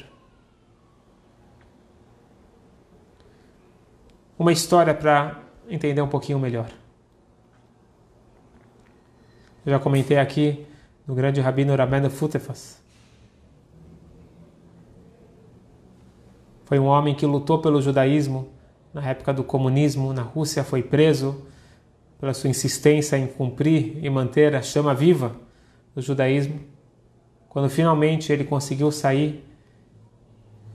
Uma 4.39 4.53
história 4.53 4.95
para 4.95 5.39
entender 5.69 6.01
um 6.01 6.09
pouquinho 6.09 6.39
melhor. 6.39 6.71
Eu 9.67 9.73
já 9.73 9.79
comentei 9.79 10.19
aqui 10.19 10.67
no 11.07 11.15
grande 11.15 11.41
rabino 11.41 11.77
Rameno 11.77 12.09
Futefas. 12.09 12.81
Foi 16.65 16.79
um 16.79 16.87
homem 16.87 17.15
que 17.15 17.27
lutou 17.27 17.61
pelo 17.61 17.83
judaísmo 17.83 18.49
na 18.95 19.07
época 19.07 19.33
do 19.33 19.45
comunismo 19.45 20.13
na 20.13 20.23
Rússia, 20.23 20.65
foi 20.65 20.83
preso 20.83 21.50
pela 22.21 22.35
sua 22.35 22.50
insistência 22.50 23.17
em 23.17 23.27
cumprir 23.27 23.99
e 24.05 24.11
manter 24.11 24.55
a 24.55 24.61
chama 24.61 24.95
viva 24.95 25.35
do 25.95 26.03
judaísmo. 26.03 26.61
Quando 27.49 27.71
finalmente 27.71 28.31
ele 28.31 28.45
conseguiu 28.45 28.93
sair, 28.93 29.43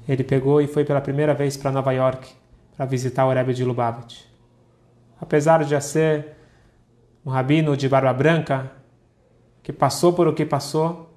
ele 0.09 0.23
pegou 0.23 0.59
e 0.59 0.67
foi 0.67 0.83
pela 0.83 0.99
primeira 0.99 1.35
vez 1.35 1.55
para 1.55 1.71
Nova 1.71 1.91
York 1.91 2.33
para 2.75 2.85
visitar 2.85 3.25
o 3.27 3.31
Rebbe 3.31 3.53
de 3.53 3.63
Lubavitch. 3.63 4.23
Apesar 5.21 5.63
de 5.63 5.69
já 5.69 5.79
ser 5.79 6.35
um 7.23 7.29
rabino 7.29 7.77
de 7.77 7.87
barba 7.87 8.11
branca, 8.11 8.71
que 9.61 9.71
passou 9.71 10.13
por 10.13 10.27
o 10.27 10.33
que 10.33 10.45
passou, 10.45 11.11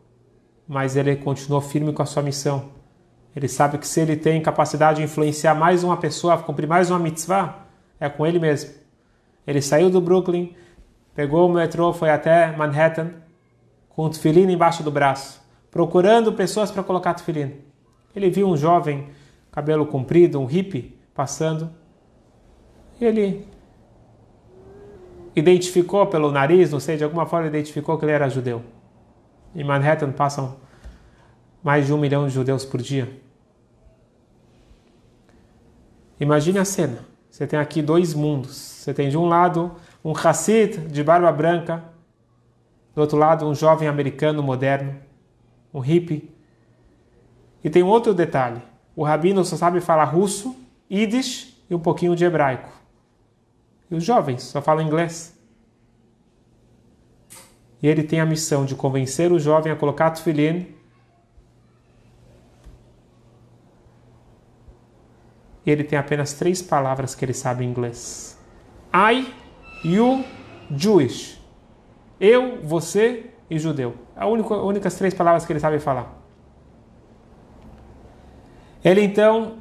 mas 0.66 0.94
ele 0.94 1.16
continuou 1.16 1.60
firme 1.60 1.92
com 1.92 2.02
a 2.02 2.06
sua 2.06 2.22
missão. 2.22 2.70
Ele 3.34 3.48
sabe 3.48 3.78
que 3.78 3.86
se 3.86 4.00
ele 4.00 4.16
tem 4.16 4.40
capacidade 4.42 4.98
de 4.98 5.04
influenciar 5.04 5.54
mais 5.54 5.82
uma 5.82 5.96
pessoa 5.96 6.38
cumprir 6.38 6.66
mais 6.66 6.90
uma 6.90 6.98
mitzvah, 6.98 7.66
é 7.98 8.08
com 8.08 8.26
ele 8.26 8.38
mesmo. 8.38 8.87
Ele 9.48 9.62
saiu 9.62 9.88
do 9.88 9.98
Brooklyn, 9.98 10.54
pegou 11.14 11.48
o 11.48 11.50
metrô, 11.50 11.90
foi 11.94 12.10
até 12.10 12.54
Manhattan, 12.54 13.14
com 13.88 14.04
o 14.04 14.10
tefilim 14.10 14.52
embaixo 14.52 14.82
do 14.82 14.90
braço, 14.90 15.40
procurando 15.70 16.34
pessoas 16.34 16.70
para 16.70 16.82
colocar 16.82 17.14
tefilim. 17.14 17.54
Ele 18.14 18.28
viu 18.28 18.46
um 18.46 18.58
jovem, 18.58 19.08
cabelo 19.50 19.86
comprido, 19.86 20.38
um 20.38 20.44
hippie, 20.44 21.00
passando, 21.14 21.70
ele 23.00 23.48
identificou 25.34 26.06
pelo 26.08 26.30
nariz, 26.30 26.70
não 26.70 26.78
sei, 26.78 26.98
de 26.98 27.04
alguma 27.04 27.24
forma 27.24 27.46
identificou 27.46 27.96
que 27.96 28.04
ele 28.04 28.12
era 28.12 28.28
judeu. 28.28 28.62
Em 29.54 29.64
Manhattan 29.64 30.12
passam 30.12 30.58
mais 31.62 31.86
de 31.86 31.94
um 31.94 31.98
milhão 31.98 32.28
de 32.28 32.34
judeus 32.34 32.66
por 32.66 32.82
dia. 32.82 33.10
Imagine 36.20 36.58
a 36.58 36.66
cena. 36.66 37.17
Você 37.38 37.46
tem 37.46 37.56
aqui 37.56 37.80
dois 37.80 38.14
mundos. 38.14 38.56
Você 38.56 38.92
tem 38.92 39.08
de 39.08 39.16
um 39.16 39.26
lado 39.26 39.70
um 40.04 40.10
Hassid 40.10 40.76
de 40.88 41.04
barba 41.04 41.30
branca, 41.30 41.84
do 42.92 43.00
outro 43.00 43.16
lado 43.16 43.46
um 43.46 43.54
jovem 43.54 43.86
americano 43.86 44.42
moderno, 44.42 44.96
um 45.72 45.78
hippie. 45.78 46.34
E 47.62 47.70
tem 47.70 47.84
um 47.84 47.86
outro 47.86 48.12
detalhe. 48.12 48.60
O 48.96 49.04
rabino 49.04 49.44
só 49.44 49.56
sabe 49.56 49.80
falar 49.80 50.06
russo, 50.06 50.56
Yiddish 50.90 51.62
e 51.70 51.76
um 51.76 51.78
pouquinho 51.78 52.16
de 52.16 52.24
hebraico. 52.24 52.72
E 53.88 53.94
os 53.94 54.02
jovens 54.02 54.42
só 54.42 54.60
falam 54.60 54.84
inglês. 54.84 55.38
E 57.80 57.86
ele 57.86 58.02
tem 58.02 58.18
a 58.18 58.26
missão 58.26 58.64
de 58.64 58.74
convencer 58.74 59.30
o 59.30 59.38
jovem 59.38 59.70
a 59.70 59.76
colocar 59.76 60.10
tefilim 60.10 60.74
ele 65.70 65.84
tem 65.84 65.98
apenas 65.98 66.32
três 66.32 66.62
palavras 66.62 67.14
que 67.14 67.24
ele 67.24 67.34
sabe 67.34 67.64
em 67.64 67.68
inglês. 67.68 68.38
I, 68.94 69.26
you, 69.84 70.24
Jewish. 70.74 71.38
Eu, 72.20 72.60
você 72.62 73.30
e 73.50 73.58
judeu. 73.58 73.94
A 74.16 74.26
única, 74.26 74.54
únicas 74.54 74.94
três 74.96 75.14
palavras 75.14 75.44
que 75.46 75.52
ele 75.52 75.60
sabe 75.60 75.78
falar. 75.78 76.16
Ele 78.84 79.02
então 79.02 79.58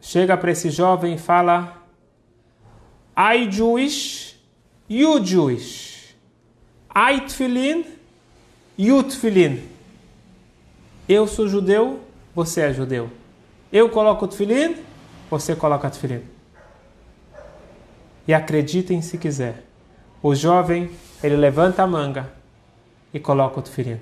chega 0.00 0.36
para 0.36 0.50
esse 0.50 0.70
jovem 0.70 1.14
e 1.14 1.18
fala 1.18 1.82
I 3.16 3.50
Jewish, 3.50 4.36
you 4.88 5.24
Jewish. 5.24 6.14
I 6.94 7.20
tefillin, 7.20 7.84
you 8.78 9.02
tefillin. 9.02 9.62
Eu 11.08 11.26
sou 11.26 11.48
judeu, 11.48 12.00
você 12.34 12.62
é 12.62 12.72
judeu. 12.72 13.10
Eu 13.72 13.88
coloco 13.90 14.24
o 14.24 14.28
tefillin, 14.28 14.76
você 15.30 15.54
coloca 15.54 15.86
o 15.86 15.90
tefillin. 15.90 16.22
E 18.26 18.34
acreditem 18.34 19.02
se 19.02 19.18
quiser. 19.18 19.64
O 20.22 20.34
jovem, 20.34 20.90
ele 21.22 21.36
levanta 21.36 21.82
a 21.82 21.86
manga 21.86 22.32
e 23.12 23.20
coloca 23.20 23.60
o 23.60 23.62
tefillin. 23.62 24.00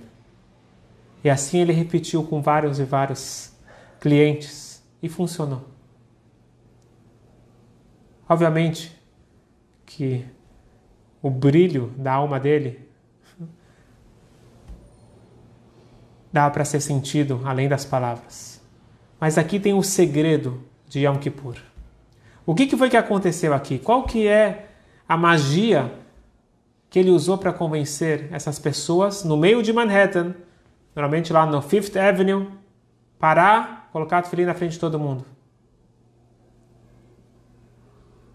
E 1.24 1.30
assim 1.30 1.60
ele 1.60 1.72
repetiu 1.72 2.24
com 2.24 2.42
vários 2.42 2.78
e 2.78 2.84
vários 2.84 3.52
clientes 4.00 4.82
e 5.02 5.08
funcionou. 5.08 5.64
Obviamente, 8.28 8.96
que 9.84 10.24
o 11.20 11.30
brilho 11.30 11.92
da 11.96 12.12
alma 12.12 12.40
dele 12.40 12.88
dá 16.32 16.48
para 16.50 16.64
ser 16.64 16.80
sentido 16.80 17.40
além 17.44 17.68
das 17.68 17.84
palavras. 17.84 18.60
Mas 19.20 19.36
aqui 19.36 19.60
tem 19.60 19.74
o 19.74 19.82
segredo 19.82 20.64
de 20.92 21.06
Yom 21.06 21.16
Kippur. 21.16 21.56
O 22.44 22.54
que, 22.54 22.66
que 22.66 22.76
foi 22.76 22.90
que 22.90 22.98
aconteceu 22.98 23.54
aqui? 23.54 23.78
Qual 23.78 24.02
que 24.04 24.28
é 24.28 24.68
a 25.08 25.16
magia 25.16 25.90
que 26.90 26.98
ele 26.98 27.10
usou 27.10 27.38
para 27.38 27.50
convencer 27.50 28.28
essas 28.30 28.58
pessoas 28.58 29.24
no 29.24 29.34
meio 29.34 29.62
de 29.62 29.72
Manhattan, 29.72 30.34
normalmente 30.94 31.32
lá 31.32 31.46
no 31.46 31.62
Fifth 31.62 31.96
Avenue, 31.96 32.50
parar, 33.18 33.88
colocar 33.90 34.22
o 34.22 34.26
filho 34.26 34.44
na 34.44 34.52
frente 34.52 34.72
de 34.72 34.80
todo 34.80 34.98
mundo? 34.98 35.24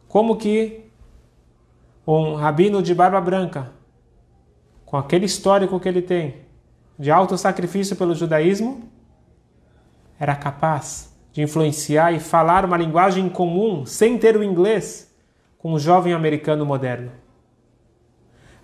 Como 0.08 0.36
que 0.36 0.90
um 2.08 2.34
rabino 2.34 2.82
de 2.82 2.96
barba 2.96 3.22
branca, 3.22 3.72
com 4.84 4.98
aquele 4.98 5.26
histórico 5.26 5.80
que 5.80 5.88
ele 5.88 6.02
tem 6.02 6.38
de 6.98 7.12
alto 7.12 7.38
sacrifício 7.38 7.96
pelo 7.96 8.16
judaísmo, 8.16 8.90
era 10.20 10.36
capaz 10.36 11.16
de 11.38 11.44
influenciar 11.44 12.12
e 12.14 12.20
falar 12.20 12.66
uma 12.66 12.76
linguagem 12.76 13.30
comum, 13.30 13.86
sem 13.86 14.18
ter 14.18 14.36
o 14.36 14.44
inglês, 14.44 15.16
com 15.60 15.72
um 15.72 15.78
jovem 15.78 16.12
americano 16.12 16.66
moderno. 16.66 17.12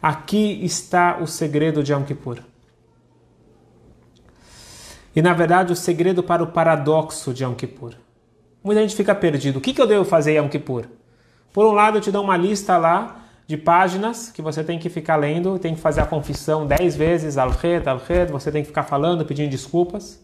Aqui 0.02 0.60
está 0.66 1.20
o 1.22 1.28
segredo 1.28 1.84
de 1.84 1.94
Yom 1.94 2.04
Kippur. 2.04 2.40
E 5.16 5.22
na 5.22 5.34
verdade 5.34 5.72
o 5.72 5.76
segredo 5.76 6.24
para 6.24 6.42
o 6.42 6.48
paradoxo 6.48 7.32
de 7.32 7.44
Yom 7.44 7.54
Kippur. 7.54 7.94
Muita 8.64 8.82
gente 8.82 8.96
fica 8.96 9.14
perdido. 9.14 9.58
O 9.58 9.62
que, 9.62 9.80
eu 9.80 9.86
devo 9.86 10.04
fazer 10.04 10.32
em 10.32 10.38
Yom 10.38 10.50
Kippur? 10.50 10.86
Por 11.54 11.68
um 11.68 11.74
lado, 11.74 12.00
eu 12.00 12.02
te 12.02 12.12
dou 12.12 12.24
uma 12.24 12.36
lista 12.36 12.76
lá 12.76 13.24
de 13.46 13.56
páginas 13.56 14.32
que 14.32 14.42
você 14.42 14.64
tem 14.64 14.80
que 14.80 14.90
ficar 14.90 15.18
lendo, 15.18 15.60
tem 15.60 15.76
que 15.76 15.80
fazer 15.80 16.02
a 16.02 16.08
confissão 16.08 16.66
dez 16.66 16.96
vezes, 16.96 17.38
al-red, 17.38 17.88
al-red, 17.88 18.32
você 18.32 18.52
tem 18.52 18.64
que 18.64 18.70
ficar 18.70 18.82
falando, 18.82 19.24
pedindo 19.24 19.52
desculpas. 19.52 20.20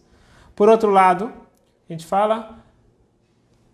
Por 0.56 0.68
outro 0.68 0.90
lado, 0.90 1.32
a 1.92 1.96
gente 1.96 2.06
fala, 2.06 2.64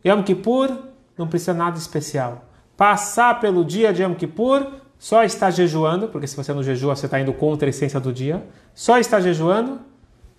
Yom 0.04 0.22
Kippur 0.22 0.70
não 1.16 1.28
precisa 1.28 1.52
nada 1.52 1.76
especial. 1.76 2.46
Passar 2.76 3.40
pelo 3.40 3.64
dia 3.64 3.92
de 3.92 4.02
Yom 4.02 4.14
Kippur, 4.14 4.66
só 4.98 5.22
está 5.22 5.50
jejuando, 5.50 6.08
porque 6.08 6.26
se 6.26 6.36
você 6.36 6.52
não 6.54 6.62
jejua, 6.62 6.96
você 6.96 7.06
está 7.06 7.20
indo 7.20 7.32
contra 7.32 7.68
a 7.68 7.70
essência 7.70 8.00
do 8.00 8.12
dia, 8.12 8.46
só 8.74 8.98
está 8.98 9.20
jejuando, 9.20 9.80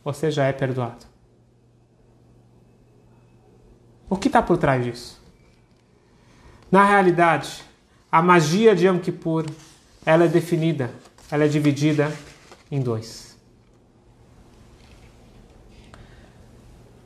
você 0.03 0.31
já 0.31 0.45
é 0.45 0.53
perdoado. 0.53 1.05
O 4.09 4.15
que 4.15 4.27
está 4.27 4.41
por 4.41 4.57
trás 4.57 4.83
disso? 4.83 5.21
Na 6.71 6.83
realidade, 6.85 7.63
a 8.11 8.21
magia 8.21 8.75
de 8.75 8.87
Yom 8.87 8.99
Kippur 8.99 9.45
ela 10.05 10.23
é 10.23 10.27
definida, 10.27 10.89
ela 11.29 11.43
é 11.43 11.47
dividida 11.47 12.11
em 12.71 12.79
dois. 12.79 13.26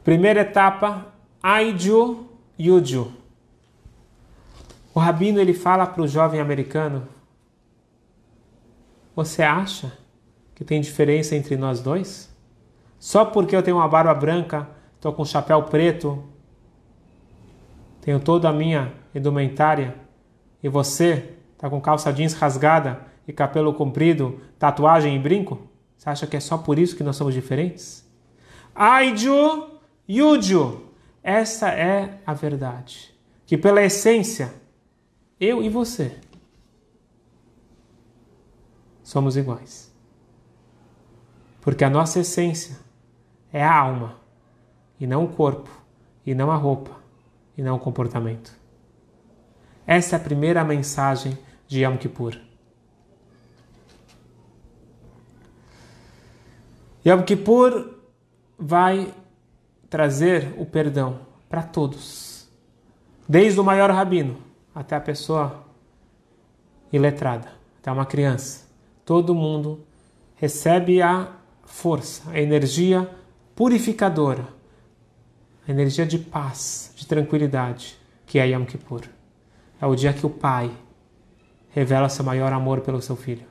Primeira 0.03 0.41
etapa, 0.41 1.13
Aiju 1.41 2.25
Yuju. 2.59 3.11
O 4.93 4.99
rabino 4.99 5.39
ele 5.39 5.53
fala 5.53 5.85
para 5.85 6.01
o 6.01 6.07
jovem 6.07 6.39
americano: 6.39 7.07
Você 9.15 9.43
acha 9.43 9.95
que 10.55 10.65
tem 10.65 10.81
diferença 10.81 11.35
entre 11.35 11.55
nós 11.55 11.81
dois? 11.81 12.35
Só 12.99 13.25
porque 13.25 13.55
eu 13.55 13.63
tenho 13.63 13.77
uma 13.77 13.87
barba 13.87 14.13
branca, 14.13 14.67
estou 14.95 15.13
com 15.13 15.21
um 15.21 15.25
chapéu 15.25 15.63
preto, 15.63 16.23
tenho 18.01 18.19
toda 18.19 18.49
a 18.49 18.53
minha 18.53 18.93
indumentária, 19.13 19.95
e 20.61 20.69
você 20.69 21.35
está 21.53 21.69
com 21.69 21.81
calça 21.81 22.11
jeans 22.11 22.33
rasgada 22.33 23.01
e 23.27 23.33
cabelo 23.33 23.73
comprido, 23.73 24.39
tatuagem 24.57 25.15
e 25.15 25.19
brinco? 25.19 25.67
Você 25.97 26.09
acha 26.09 26.27
que 26.27 26.37
é 26.37 26.39
só 26.39 26.57
por 26.57 26.79
isso 26.79 26.95
que 26.95 27.03
nós 27.03 27.15
somos 27.15 27.33
diferentes? 27.33 28.07
Aiju 28.73 29.80
Yuju. 30.09 30.89
Essa 31.23 31.69
é 31.69 32.19
a 32.25 32.33
verdade. 32.33 33.13
Que 33.45 33.57
pela 33.57 33.83
essência, 33.83 34.53
eu 35.39 35.61
e 35.61 35.69
você 35.69 36.17
somos 39.03 39.35
iguais. 39.35 39.91
Porque 41.59 41.83
a 41.83 41.89
nossa 41.89 42.19
essência 42.19 42.77
é 43.51 43.63
a 43.63 43.77
alma, 43.77 44.17
e 44.99 45.05
não 45.05 45.25
o 45.25 45.27
corpo, 45.27 45.69
e 46.25 46.33
não 46.33 46.49
a 46.49 46.55
roupa, 46.55 46.95
e 47.57 47.61
não 47.61 47.75
o 47.75 47.79
comportamento. 47.79 48.57
Essa 49.85 50.15
é 50.15 50.17
a 50.17 50.23
primeira 50.23 50.63
mensagem 50.63 51.37
de 51.67 51.83
Yom 51.83 51.97
Kippur. 51.97 52.37
Yom 57.05 57.23
Kippur 57.23 57.95
vai 58.57 59.13
trazer 59.91 60.53
o 60.57 60.65
perdão 60.65 61.19
para 61.49 61.61
todos, 61.61 62.49
desde 63.27 63.59
o 63.59 63.63
maior 63.63 63.91
rabino 63.91 64.37
até 64.73 64.95
a 64.95 65.01
pessoa 65.01 65.65
iletrada, 66.93 67.49
até 67.77 67.91
uma 67.91 68.05
criança. 68.05 68.65
Todo 69.03 69.35
mundo 69.35 69.85
recebe 70.35 71.01
a 71.01 71.33
força, 71.65 72.31
a 72.31 72.39
energia 72.39 73.13
purificadora, 73.53 74.47
a 75.67 75.71
energia 75.71 76.05
de 76.05 76.17
paz, 76.17 76.93
de 76.95 77.05
tranquilidade, 77.05 77.99
que 78.25 78.39
é 78.39 78.47
Yom 78.47 78.63
Kippur. 78.63 79.01
É 79.81 79.85
o 79.85 79.93
dia 79.93 80.13
que 80.13 80.25
o 80.25 80.29
pai 80.29 80.71
revela 81.71 82.07
seu 82.07 82.23
maior 82.23 82.53
amor 82.53 82.79
pelo 82.79 83.01
seu 83.01 83.17
filho. 83.17 83.45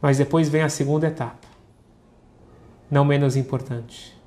Mas 0.00 0.18
depois 0.18 0.48
vem 0.48 0.62
a 0.62 0.68
segunda 0.68 1.08
etapa, 1.08 1.48
não 2.88 3.04
menos 3.04 3.34
importante 3.34 4.19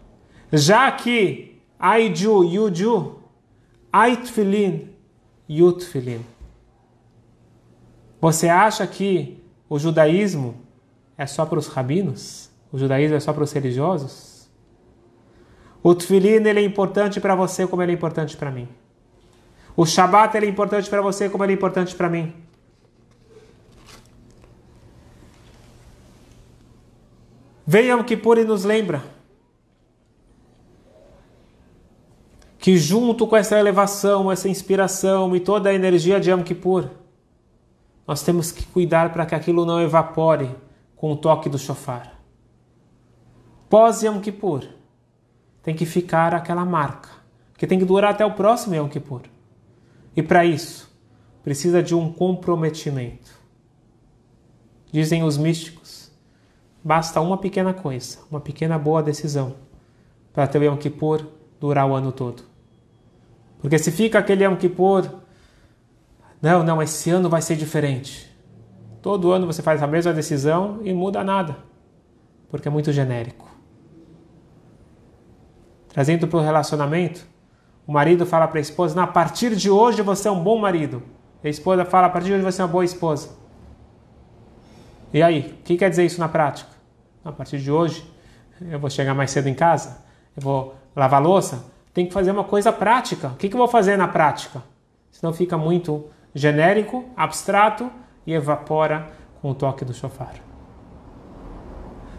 já 0.54 0.92
que 0.92 1.60
Aiju, 1.80 2.44
Yuju, 2.44 3.20
Aitfilin, 3.92 4.90
Yutfilin. 5.50 6.24
Você 8.22 8.48
acha 8.48 8.86
que 8.86 9.44
o 9.68 9.80
judaísmo 9.80 10.56
é 11.18 11.26
só 11.26 11.46
para 11.46 11.58
os 11.58 11.68
rabinos? 11.68 12.52
O 12.72 12.78
judaísmo 12.78 13.18
é 13.18 13.20
só 13.20 13.34
para 13.34 13.44
os 13.44 13.52
religiosos? 13.52 14.48
O 15.82 15.94
tefilin 15.94 16.48
ele 16.48 16.60
é 16.60 16.64
importante 16.64 17.20
para 17.20 17.36
você 17.36 17.68
como 17.68 17.82
ele 17.82 17.92
é 17.92 17.96
importante 17.96 18.38
para 18.38 18.52
mim. 18.52 18.70
O 19.76 19.86
Shabat 19.86 20.38
ele 20.38 20.46
é 20.46 20.50
importante 20.50 20.90
para 20.90 21.02
você 21.02 21.30
como 21.30 21.44
ele 21.44 21.54
é 21.54 21.56
importante 21.56 21.96
para 21.96 22.08
mim. 22.08 22.34
Venham 27.66 28.04
que 28.04 28.16
por 28.16 28.38
e 28.38 28.46
nos 28.46 28.64
lembra 28.64 29.04
que 32.64 32.78
junto 32.78 33.28
com 33.28 33.36
essa 33.36 33.60
elevação, 33.60 34.32
essa 34.32 34.48
inspiração 34.48 35.36
e 35.36 35.42
toda 35.42 35.70
a 35.70 35.74
energia 35.74 36.18
de 36.18 36.32
Yom 36.32 36.44
Kippur, 36.44 36.88
nós 38.08 38.24
temos 38.24 38.54
que 38.54 38.66
cuidar 38.66 39.12
para 39.12 39.26
que 39.26 39.36
aquilo 39.36 39.66
não 39.66 39.82
evapore 39.82 40.50
com 40.96 41.12
o 41.12 41.18
toque 41.18 41.50
do 41.50 41.60
shofar. 41.60 42.18
Pós 43.70 44.02
Yom 44.02 44.22
Kippur, 44.22 44.66
tem 45.62 45.76
que 45.76 45.86
ficar 45.86 46.34
aquela 46.34 46.64
marca, 46.64 47.10
que 47.58 47.68
tem 47.68 47.78
que 47.78 47.84
durar 47.84 48.12
até 48.12 48.26
o 48.26 48.32
próximo 48.32 48.76
Yom 48.76 48.88
Kippur. 48.88 49.24
E 50.16 50.24
para 50.24 50.46
isso, 50.46 50.90
precisa 51.44 51.84
de 51.84 51.94
um 51.94 52.14
comprometimento. 52.14 53.30
Dizem 54.90 55.22
os 55.22 55.38
místicos, 55.38 56.14
basta 56.82 57.20
uma 57.20 57.38
pequena 57.38 57.74
coisa, 57.74 58.20
uma 58.32 58.40
pequena 58.40 58.80
boa 58.80 59.04
decisão, 59.04 59.54
para 60.32 60.48
ter 60.48 60.60
o 60.60 60.64
Yom 60.64 60.78
Kippur 60.78 61.28
durar 61.60 61.86
o 61.86 61.94
ano 61.94 62.14
todo. 62.14 62.53
Porque 63.64 63.80
se 63.80 63.92
fica 63.92 64.20
aquele 64.20 64.44
Yom 64.44 64.58
Kippur, 64.58 65.10
não, 66.42 66.64
não, 66.64 66.82
esse 66.82 67.10
ano 67.10 67.30
vai 67.30 67.42
ser 67.42 67.56
diferente. 67.56 68.30
Todo 69.02 69.32
ano 69.32 69.48
você 69.48 69.62
faz 69.62 69.82
a 69.82 69.88
mesma 69.88 70.12
decisão 70.12 70.82
e 70.84 70.94
muda 70.94 71.24
nada, 71.24 71.56
porque 72.52 72.68
é 72.68 72.72
muito 72.72 72.92
genérico. 72.92 73.48
Trazendo 75.88 76.28
para 76.28 76.40
o 76.40 76.42
relacionamento, 76.42 77.26
o 77.88 77.94
marido 77.94 78.26
fala 78.26 78.50
para 78.50 78.58
a 78.58 78.62
esposa: 78.62 79.02
a 79.02 79.08
partir 79.08 79.56
de 79.56 79.70
hoje 79.70 80.02
você 80.02 80.28
é 80.28 80.32
um 80.32 80.44
bom 80.44 80.60
marido. 80.60 81.02
A 81.42 81.48
esposa 81.48 81.86
fala: 81.86 82.08
a 82.08 82.10
partir 82.10 82.28
de 82.28 82.34
hoje 82.34 82.44
você 82.44 82.62
é 82.62 82.66
uma 82.66 82.72
boa 82.72 82.84
esposa. 82.84 83.30
E 85.14 85.24
aí, 85.24 85.56
o 85.58 85.64
que 85.64 85.78
quer 85.78 85.90
dizer 85.90 86.04
isso 86.04 86.20
na 86.20 86.28
prática? 86.28 86.70
A 87.24 87.32
partir 87.32 87.60
de 87.60 87.72
hoje, 87.72 88.06
eu 88.60 88.78
vou 88.78 88.90
chegar 88.90 89.14
mais 89.14 89.32
cedo 89.32 89.48
em 89.48 89.54
casa, 89.54 90.04
eu 90.36 90.44
vou 90.44 90.76
lavar 90.94 91.22
louça, 91.22 91.72
tem 91.94 92.06
que 92.06 92.14
fazer 92.14 92.32
uma 92.32 92.44
coisa 92.44 92.72
prática. 92.72 93.30
O 93.30 93.36
que, 93.36 93.48
que 93.48 93.56
eu 93.56 93.60
vou 93.60 93.68
fazer 93.68 93.98
na 93.98 94.08
prática? 94.08 94.64
Senão 95.12 95.32
fica 95.32 95.58
muito 95.58 96.06
genérico, 96.34 97.06
abstrato 97.16 97.92
e 98.26 98.34
evapora 98.34 99.12
com 99.42 99.52
o 99.52 99.56
toque 99.56 99.86
do 99.86 99.94
shofar. 99.94 100.34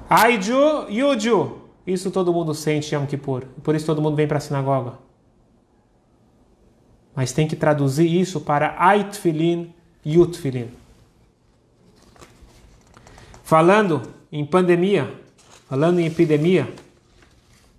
Aiju, 0.09 0.87
Yuju. 0.89 1.65
Isso 1.87 2.11
todo 2.11 2.33
mundo 2.33 2.55
sente 2.55 2.95
em 2.95 2.99
Yom 2.99 3.07
Kippur. 3.07 3.45
Por 3.63 3.75
isso 3.75 3.85
todo 3.85 4.01
mundo 4.01 4.17
vem 4.17 4.27
para 4.27 4.39
a 4.39 4.41
sinagoga. 4.41 4.93
Mas 7.15 7.33
tem 7.33 7.47
que 7.47 7.57
traduzir 7.57 8.07
isso 8.07 8.41
para 8.41 8.75
Aitfilin, 8.79 9.73
Yutfilin. 10.05 10.69
Falando 13.43 14.03
em 14.33 14.45
pandemia, 14.45 15.13
falando 15.69 15.99
em 15.99 16.07
epidemia, 16.07 16.73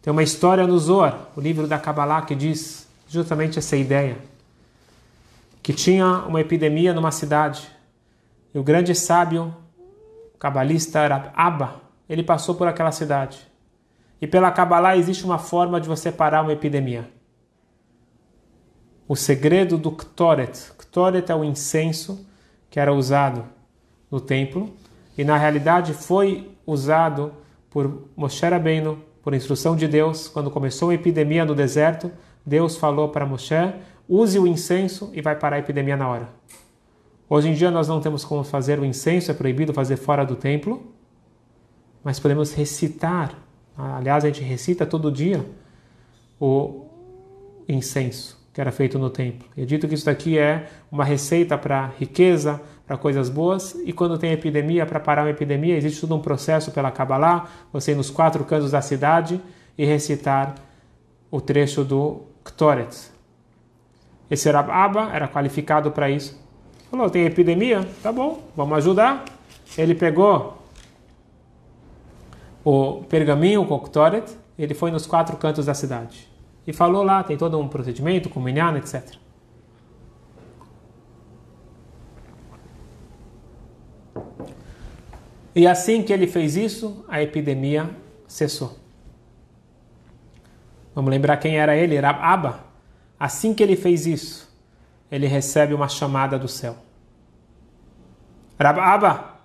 tem 0.05 0.11
uma 0.11 0.21
história 0.21 0.67
no 0.67 0.77
Zohar, 0.77 1.29
o 1.35 1.41
livro 1.41 1.65
da 1.65 1.79
Kabbalah, 1.79 2.21
que 2.21 2.35
diz 2.35 2.87
justamente 3.07 3.57
essa 3.57 3.75
ideia. 3.75 4.19
Que 5.63 5.73
tinha 5.73 6.19
uma 6.27 6.39
epidemia 6.39 6.93
numa 6.93 7.09
cidade. 7.09 7.67
E 8.53 8.59
o 8.59 8.63
grande 8.63 8.93
sábio, 8.93 9.51
o 10.35 10.37
cabalista 10.37 10.99
Abba, 11.35 11.81
ele 12.07 12.21
passou 12.21 12.53
por 12.53 12.67
aquela 12.67 12.91
cidade. 12.91 13.39
E 14.21 14.27
pela 14.27 14.51
Kabbalah 14.51 14.95
existe 14.95 15.25
uma 15.25 15.39
forma 15.39 15.81
de 15.81 15.87
você 15.87 16.11
parar 16.11 16.43
uma 16.43 16.53
epidemia. 16.53 17.09
O 19.07 19.15
segredo 19.15 19.75
do 19.75 19.91
Ktoret. 19.91 20.71
Ktoret 20.77 21.31
é 21.31 21.35
o 21.35 21.43
incenso 21.43 22.23
que 22.69 22.79
era 22.79 22.93
usado 22.93 23.43
no 24.11 24.21
templo 24.21 24.71
e 25.17 25.23
na 25.23 25.35
realidade 25.35 25.95
foi 25.95 26.55
usado 26.63 27.33
por 27.71 28.07
Moshe 28.15 28.45
Rabbeinu 28.45 29.03
por 29.25 29.33
instrução 29.33 29.75
de 29.75 29.87
Deus, 29.87 30.27
quando 30.27 30.51
começou 30.51 30.91
a 30.91 30.93
epidemia 30.93 31.43
no 31.43 31.55
deserto, 31.55 32.11
Deus 32.45 32.77
falou 32.77 33.09
para 33.09 33.25
Moshe: 33.25 33.55
use 34.07 34.37
o 34.37 34.45
incenso 34.45 35.09
e 35.13 35.19
vai 35.19 35.35
parar 35.35 35.55
a 35.55 35.59
epidemia 35.59 35.97
na 35.97 36.07
hora. 36.07 36.29
Hoje 37.27 37.49
em 37.49 37.53
dia 37.55 37.71
nós 37.71 37.87
não 37.87 37.99
temos 37.99 38.23
como 38.23 38.43
fazer 38.43 38.77
o 38.79 38.85
incenso, 38.85 39.31
é 39.31 39.33
proibido 39.33 39.73
fazer 39.73 39.97
fora 39.97 40.23
do 40.23 40.35
templo, 40.35 40.93
mas 42.03 42.19
podemos 42.19 42.53
recitar. 42.53 43.33
Aliás, 43.75 44.23
a 44.23 44.27
gente 44.27 44.43
recita 44.43 44.85
todo 44.85 45.11
dia 45.11 45.43
o 46.39 46.85
incenso 47.67 48.39
que 48.53 48.61
era 48.61 48.71
feito 48.71 48.99
no 48.99 49.09
templo. 49.09 49.49
E 49.57 49.63
é 49.63 49.65
dito 49.65 49.87
que 49.87 49.95
isso 49.95 50.05
daqui 50.05 50.37
é 50.37 50.69
uma 50.91 51.03
receita 51.03 51.57
para 51.57 51.87
riqueza, 51.97 52.61
para 52.85 52.97
coisas 52.97 53.29
boas, 53.29 53.75
e 53.83 53.91
quando 53.91 54.17
tem 54.17 54.31
epidemia, 54.31 54.85
para 54.85 54.99
parar 54.99 55.23
uma 55.23 55.31
epidemia, 55.31 55.75
existe 55.75 56.01
todo 56.01 56.15
um 56.15 56.21
processo 56.21 56.71
pela 56.71 56.91
Kabbalah, 56.91 57.47
você 57.73 57.93
ir 57.93 57.95
nos 57.95 58.11
quatro 58.11 58.43
cantos 58.43 58.71
da 58.71 58.81
cidade 58.81 59.41
e 59.77 59.85
recitar 59.85 60.55
o 61.31 61.41
trecho 61.41 61.83
do 61.83 62.21
Ktoret. 62.43 62.95
Esse 64.29 64.51
Rababa 64.51 65.09
era 65.13 65.27
qualificado 65.27 65.91
para 65.91 66.09
isso. 66.09 66.39
Falou, 66.91 67.09
tem 67.09 67.25
epidemia? 67.25 67.87
Tá 68.03 68.11
bom, 68.11 68.43
vamos 68.55 68.77
ajudar. 68.77 69.25
Ele 69.77 69.95
pegou 69.95 70.61
o 72.63 73.03
pergaminho 73.09 73.65
com 73.65 73.75
o 73.75 73.79
Ktoret, 73.79 74.25
ele 74.57 74.73
foi 74.73 74.91
nos 74.91 75.05
quatro 75.05 75.37
cantos 75.37 75.65
da 75.65 75.73
cidade. 75.73 76.27
E 76.65 76.73
falou 76.73 77.03
lá, 77.03 77.23
tem 77.23 77.37
todo 77.37 77.59
um 77.59 77.67
procedimento 77.67 78.29
com 78.29 78.39
minyan, 78.39 78.77
etc. 78.77 79.24
E 85.55 85.65
assim 85.65 86.03
que 86.03 86.11
ele 86.11 86.27
fez 86.27 86.57
isso, 86.57 87.05
a 87.07 87.21
epidemia 87.21 87.89
cessou. 88.27 88.77
Vamos 90.93 91.09
lembrar 91.09 91.37
quem 91.37 91.57
era 91.57 91.77
ele? 91.77 91.95
Era 91.95 92.09
Abba. 92.09 92.65
Assim 93.17 93.53
que 93.53 93.63
ele 93.63 93.77
fez 93.77 94.05
isso, 94.05 94.53
ele 95.09 95.27
recebe 95.27 95.73
uma 95.73 95.87
chamada 95.87 96.37
do 96.37 96.49
céu. 96.49 96.75
Abba, 98.59 99.35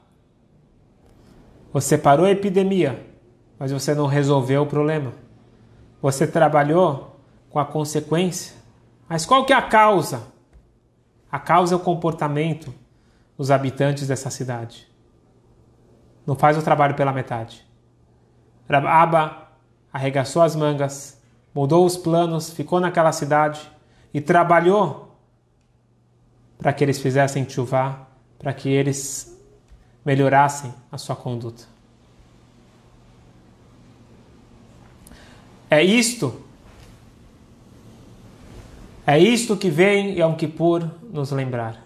você 1.72 1.96
parou 1.96 2.26
a 2.26 2.30
epidemia, 2.30 3.06
mas 3.56 3.70
você 3.70 3.94
não 3.94 4.06
resolveu 4.06 4.62
o 4.62 4.66
problema. 4.66 5.12
Você 6.02 6.26
trabalhou 6.26 7.20
com 7.48 7.60
a 7.60 7.64
consequência. 7.64 8.56
Mas 9.08 9.24
qual 9.24 9.44
que 9.44 9.52
é 9.52 9.56
a 9.56 9.62
causa? 9.62 10.24
A 11.30 11.38
causa 11.38 11.74
é 11.74 11.76
o 11.76 11.80
comportamento 11.80 12.74
dos 13.38 13.52
habitantes 13.52 14.08
dessa 14.08 14.30
cidade. 14.30 14.89
Não 16.30 16.36
faz 16.36 16.56
o 16.56 16.62
trabalho 16.62 16.94
pela 16.94 17.12
metade. 17.12 17.66
Abba 18.68 19.48
arregaçou 19.92 20.42
as 20.42 20.54
mangas, 20.54 21.20
mudou 21.52 21.84
os 21.84 21.96
planos, 21.96 22.50
ficou 22.50 22.78
naquela 22.78 23.10
cidade 23.10 23.60
e 24.14 24.20
trabalhou 24.20 25.18
para 26.56 26.72
que 26.72 26.84
eles 26.84 27.00
fizessem 27.00 27.50
chuvá, 27.50 28.06
para 28.38 28.54
que 28.54 28.68
eles 28.68 29.36
melhorassem 30.04 30.72
a 30.92 30.96
sua 30.96 31.16
conduta. 31.16 31.64
É 35.68 35.82
isto, 35.82 36.44
é 39.04 39.18
isto 39.18 39.56
que 39.56 39.68
vem 39.68 40.16
Yom 40.20 40.36
Kippur 40.36 40.88
nos 41.12 41.32
lembrar. 41.32 41.84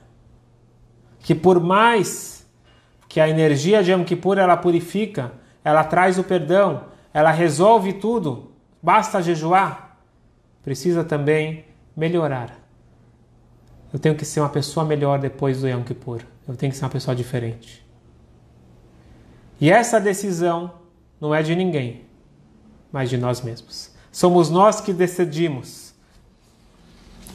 Que 1.21 1.35
por 1.35 1.59
mais 1.59 2.44
que 3.15 3.21
a 3.21 3.29
energia 3.29 3.81
de 3.81 3.93
Yom 3.93 4.03
Kippur 4.03 4.39
ela 4.39 4.57
purifica, 4.57 5.31
ela 5.63 5.85
traz 5.85 6.19
o 6.19 6.25
perdão, 6.25 6.87
ela 7.13 7.31
resolve 7.31 7.93
tudo, 7.93 8.51
basta 8.83 9.23
jejuar, 9.23 10.01
precisa 10.65 11.05
também 11.05 11.65
melhorar. 11.97 12.59
Eu 13.93 14.01
tenho 14.01 14.17
que 14.17 14.25
ser 14.25 14.41
uma 14.41 14.49
pessoa 14.49 14.85
melhor 14.85 15.21
depois 15.21 15.61
do 15.61 15.69
Yom 15.69 15.85
Kippur. 15.85 16.23
Eu 16.49 16.57
tenho 16.57 16.73
que 16.73 16.77
ser 16.77 16.85
uma 16.85 16.91
pessoa 16.91 17.15
diferente. 17.15 17.87
E 19.61 19.71
essa 19.71 20.01
decisão 20.01 20.73
não 21.21 21.33
é 21.33 21.41
de 21.41 21.55
ninguém, 21.55 22.07
mas 22.91 23.09
de 23.09 23.17
nós 23.17 23.43
mesmos. 23.43 23.93
Somos 24.11 24.51
nós 24.51 24.81
que 24.81 24.93
decidimos 24.93 25.95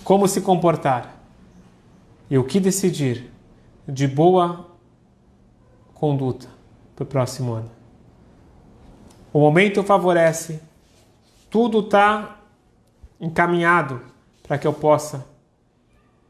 como 0.03 0.27
se 0.27 0.41
comportar 0.41 1.17
e 2.29 2.37
o 2.37 2.43
que 2.43 2.59
decidir 2.59 3.31
de 3.87 4.09
boa 4.09 4.68
conduta 5.99 6.47
para 6.95 7.03
o 7.03 7.05
próximo 7.05 7.53
ano. 7.53 7.71
O 9.33 9.39
momento 9.39 9.83
favorece, 9.83 10.61
tudo 11.49 11.81
está 11.81 12.37
encaminhado 13.19 14.01
para 14.47 14.57
que 14.57 14.65
eu 14.65 14.73
possa 14.73 15.25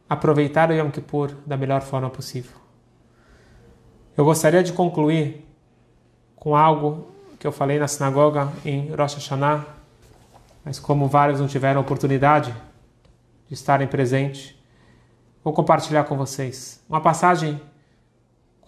aproveitar 0.10 0.72
o 0.72 0.74
Yom 0.74 0.90
Kippur 0.90 1.36
da 1.46 1.56
melhor 1.56 1.82
forma 1.82 2.10
possível. 2.10 2.58
Eu 4.18 4.26
gostaria 4.26 4.64
de 4.64 4.74
concluir 4.74 5.48
com 6.36 6.56
algo 6.56 7.12
que 7.38 7.46
eu 7.46 7.52
falei 7.52 7.80
na 7.80 7.88
sinagoga 7.88 8.52
em 8.66 8.90
Rosh 8.94 9.16
Hashanah, 9.16 9.66
mas 10.66 10.80
como 10.80 11.08
vários 11.08 11.40
não 11.40 11.48
tiveram 11.48 11.80
oportunidade 11.80 12.54
de 13.48 13.54
estarem 13.54 13.88
presentes, 13.88 14.56
vou 15.44 15.54
compartilhar 15.54 16.04
com 16.04 16.18
vocês 16.18 16.84
uma 16.90 17.00
passagem 17.00 17.62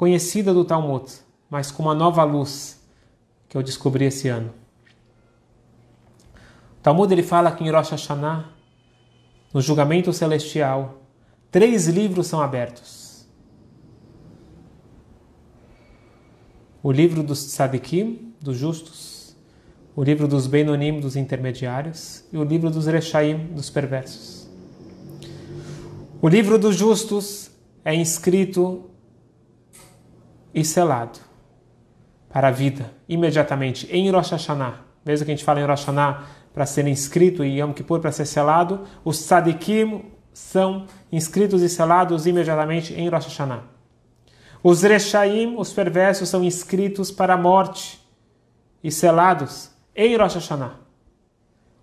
conhecida 0.02 0.52
do 0.52 0.66
Talmud, 0.66 1.06
mas 1.48 1.70
com 1.70 1.84
uma 1.84 1.94
nova 1.94 2.24
luz 2.24 2.82
que 3.48 3.56
eu 3.56 3.62
descobri 3.62 4.06
esse 4.06 4.28
ano. 4.28 4.52
O 6.80 6.82
Talmud 6.82 7.14
ele 7.14 7.22
fala 7.22 7.52
que 7.52 7.64
em 7.64 7.70
Rosh 7.70 7.92
Hashanah, 7.92 8.50
no 9.54 9.62
julgamento 9.62 10.12
celestial, 10.12 11.04
três 11.52 11.88
livros 11.88 12.26
são 12.26 12.42
abertos. 12.42 13.28
O 16.82 16.92
livro 16.92 17.22
dos 17.22 17.46
tzadikim, 17.46 18.34
dos 18.42 18.58
justos, 18.58 19.38
o 19.96 20.04
livro 20.04 20.28
dos 20.28 20.48
Benonim, 20.48 21.00
dos 21.00 21.16
intermediários, 21.16 22.24
e 22.34 22.40
o 22.40 22.44
livro 22.44 22.72
dos 22.72 22.88
Rechaim, 22.88 23.54
dos 23.54 23.70
perversos. 23.70 24.50
O 26.20 26.28
livro 26.28 26.58
dos 26.58 26.76
justos 26.76 27.52
é 27.86 27.94
inscrito 27.94 28.91
e 30.54 30.64
selado 30.64 31.20
para 32.30 32.48
a 32.48 32.52
vida, 32.52 32.92
imediatamente, 33.08 33.88
em 33.92 34.10
Rosh 34.10 34.32
Hashanah. 34.32 34.82
Mesmo 35.06 35.26
que 35.26 35.32
a 35.32 35.36
gente 35.36 35.44
fale 35.44 35.62
em 35.62 35.66
Rosh 35.66 35.82
Hashanah 35.82 36.24
para 36.54 36.66
ser 36.66 36.88
inscrito 36.88 37.44
e 37.44 37.60
Yom 37.60 37.74
Kippur 37.74 38.00
para 38.00 38.12
ser 38.12 38.26
selado, 38.26 38.82
os 39.04 39.20
tzadikim 39.20 40.06
são 40.34 40.86
inscritos 41.12 41.62
e 41.62 41.70
selados 41.70 42.26
imediatamente 42.26 42.94
em 42.94 43.10
Rosh 43.10 43.26
Hashanah. 43.26 43.64
Os 44.64 44.84
Rechaim, 44.84 45.56
os 45.58 45.74
perversos, 45.74 46.30
são 46.30 46.44
inscritos 46.44 47.12
para 47.12 47.34
a 47.34 47.38
morte 47.38 48.00
e 48.84 48.92
selados 48.92 49.72
em 49.96 50.16
Rosh 50.16 50.36
Hashanah. 50.36 50.76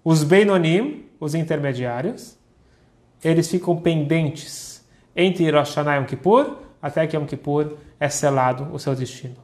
Os 0.05 0.23
Beinonim, 0.23 1.07
os 1.21 1.35
intermediários, 1.35 2.39
eles 3.23 3.51
ficam 3.51 3.77
pendentes 3.77 4.87
entre 5.15 5.51
Rosh 5.51 5.75
Hashanah 5.75 5.97
e 5.97 5.99
Yom 5.99 6.07
Kippur, 6.07 6.68
até 6.81 7.07
que 7.07 7.17
Yom 7.17 7.27
Kippur 7.27 7.77
é 7.99 8.09
selado 8.09 8.69
o 8.73 8.79
seu 8.79 8.95
destino. 8.95 9.37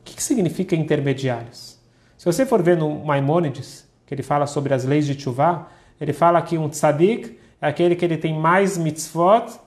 O 0.00 0.04
que, 0.04 0.22
significa 0.22 0.76
intermediários? 0.76 1.78
Se 2.18 2.24
você 2.24 2.44
for 2.44 2.62
ver 2.62 2.76
no 2.76 3.04
Maimônides, 3.04 3.88
que 4.06 4.14
ele 4.14 4.22
fala 4.22 4.46
sobre 4.46 4.74
as 4.74 4.84
leis 4.84 5.06
de 5.06 5.14
Tchuvah, 5.14 5.68
ele 6.00 6.12
fala 6.12 6.42
que 6.42 6.58
um 6.58 6.68
tzadik 6.68 7.38
é 7.60 7.66
aquele 7.66 7.96
que 7.96 8.04
ele 8.04 8.16
tem 8.16 8.38
mais 8.38 8.76
mitzvot 8.76 9.58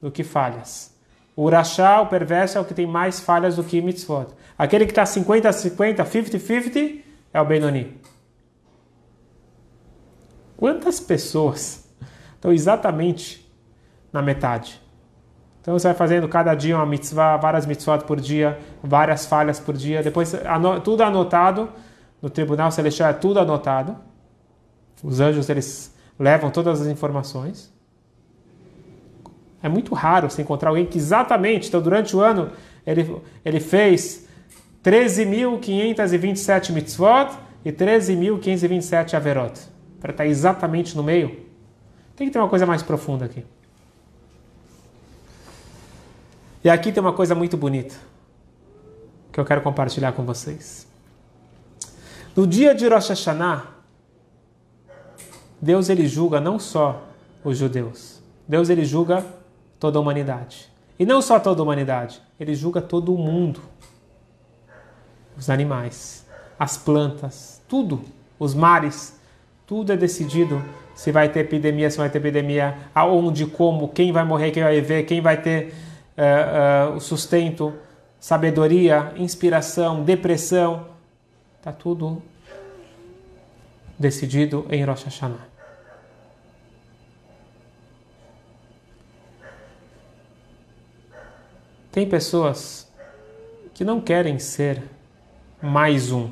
do 0.00 0.10
que 0.10 0.22
falhas. 0.22 0.94
O 1.34 1.44
urachá, 1.44 2.00
o 2.00 2.06
perverso, 2.06 2.58
é 2.58 2.60
o 2.60 2.64
que 2.64 2.74
tem 2.74 2.86
mais 2.86 3.20
falhas 3.20 3.56
do 3.56 3.64
que 3.64 3.80
mitzvot. 3.80 4.26
Aquele 4.56 4.84
que 4.84 4.92
está 4.92 5.04
50-50, 5.04 6.04
50-50, 6.04 7.00
é 7.32 7.40
o 7.40 7.44
Benoni. 7.44 7.98
Quantas 10.56 11.00
pessoas 11.00 11.88
estão 12.34 12.52
exatamente 12.52 13.47
na 14.12 14.22
metade? 14.22 14.80
Então 15.60 15.78
você 15.78 15.88
vai 15.88 15.96
fazendo 15.96 16.26
cada 16.28 16.54
dia 16.54 16.76
uma 16.76 16.86
mitzvah, 16.86 17.36
várias 17.36 17.66
mitzvot 17.66 18.04
por 18.06 18.18
dia, 18.20 18.58
várias 18.82 19.26
falhas 19.26 19.60
por 19.60 19.76
dia, 19.76 20.02
depois 20.02 20.34
tudo 20.82 21.02
anotado, 21.02 21.68
no 22.22 22.30
tribunal 22.30 22.70
celestial 22.70 23.10
é 23.10 23.12
tudo 23.12 23.38
anotado. 23.38 23.96
Os 25.02 25.20
anjos 25.20 25.48
eles 25.50 25.94
levam 26.18 26.50
todas 26.50 26.80
as 26.80 26.86
informações. 26.86 27.72
É 29.62 29.68
muito 29.68 29.94
raro 29.94 30.30
se 30.30 30.40
encontrar 30.40 30.70
alguém 30.70 30.86
que 30.86 30.96
exatamente, 30.96 31.68
então 31.68 31.82
durante 31.82 32.16
o 32.16 32.20
ano 32.20 32.50
ele, 32.86 33.20
ele 33.44 33.60
fez 33.60 34.26
13.527 34.82 36.72
mitzvot 36.72 37.36
e 37.64 37.70
13.527 37.70 39.14
averot. 39.14 39.60
Para 40.00 40.12
estar 40.12 40.26
exatamente 40.26 40.96
no 40.96 41.02
meio. 41.02 41.46
Tem 42.16 42.26
que 42.26 42.32
ter 42.32 42.38
uma 42.38 42.48
coisa 42.48 42.64
mais 42.64 42.82
profunda 42.82 43.26
aqui. 43.26 43.44
E 46.62 46.68
aqui 46.68 46.90
tem 46.90 47.00
uma 47.00 47.12
coisa 47.12 47.34
muito 47.34 47.56
bonita 47.56 47.94
que 49.32 49.38
eu 49.38 49.44
quero 49.44 49.60
compartilhar 49.62 50.12
com 50.12 50.24
vocês. 50.24 50.86
No 52.34 52.46
dia 52.46 52.74
de 52.74 52.88
Rosh 52.88 53.10
Hashanah, 53.10 53.66
Deus 55.60 55.88
ele 55.88 56.06
julga 56.06 56.40
não 56.40 56.58
só 56.58 57.04
os 57.44 57.58
judeus. 57.58 58.20
Deus 58.46 58.68
ele 58.70 58.84
julga 58.84 59.24
toda 59.78 59.98
a 59.98 60.00
humanidade. 60.00 60.68
E 60.98 61.06
não 61.06 61.22
só 61.22 61.38
toda 61.38 61.60
a 61.60 61.64
humanidade, 61.64 62.20
ele 62.38 62.54
julga 62.54 62.80
todo 62.80 63.14
o 63.14 63.18
mundo. 63.18 63.60
Os 65.36 65.48
animais, 65.48 66.26
as 66.58 66.76
plantas, 66.76 67.62
tudo, 67.68 68.02
os 68.38 68.54
mares, 68.54 69.16
tudo 69.66 69.92
é 69.92 69.96
decidido 69.96 70.60
se 70.94 71.12
vai 71.12 71.28
ter 71.28 71.40
epidemia, 71.40 71.88
se 71.88 71.98
vai 71.98 72.10
ter 72.10 72.18
epidemia, 72.18 72.76
aonde, 72.92 73.46
como, 73.46 73.86
quem 73.88 74.10
vai 74.10 74.24
morrer, 74.24 74.50
quem 74.50 74.64
vai 74.64 74.80
viver, 74.80 75.04
quem 75.04 75.20
vai 75.20 75.40
ter 75.40 75.72
uh, 76.18 76.96
o 76.96 77.00
sustento, 77.00 77.72
sabedoria, 78.18 79.12
inspiração, 79.16 80.02
depressão. 80.02 80.88
Está 81.58 81.72
tudo 81.72 82.22
decidido 83.98 84.66
em 84.70 84.84
Rosh 84.84 85.04
Hashanah. 85.04 85.46
Tem 91.90 92.08
pessoas 92.08 92.88
que 93.74 93.84
não 93.84 94.00
querem 94.00 94.38
ser 94.38 94.82
mais 95.60 96.12
um. 96.12 96.30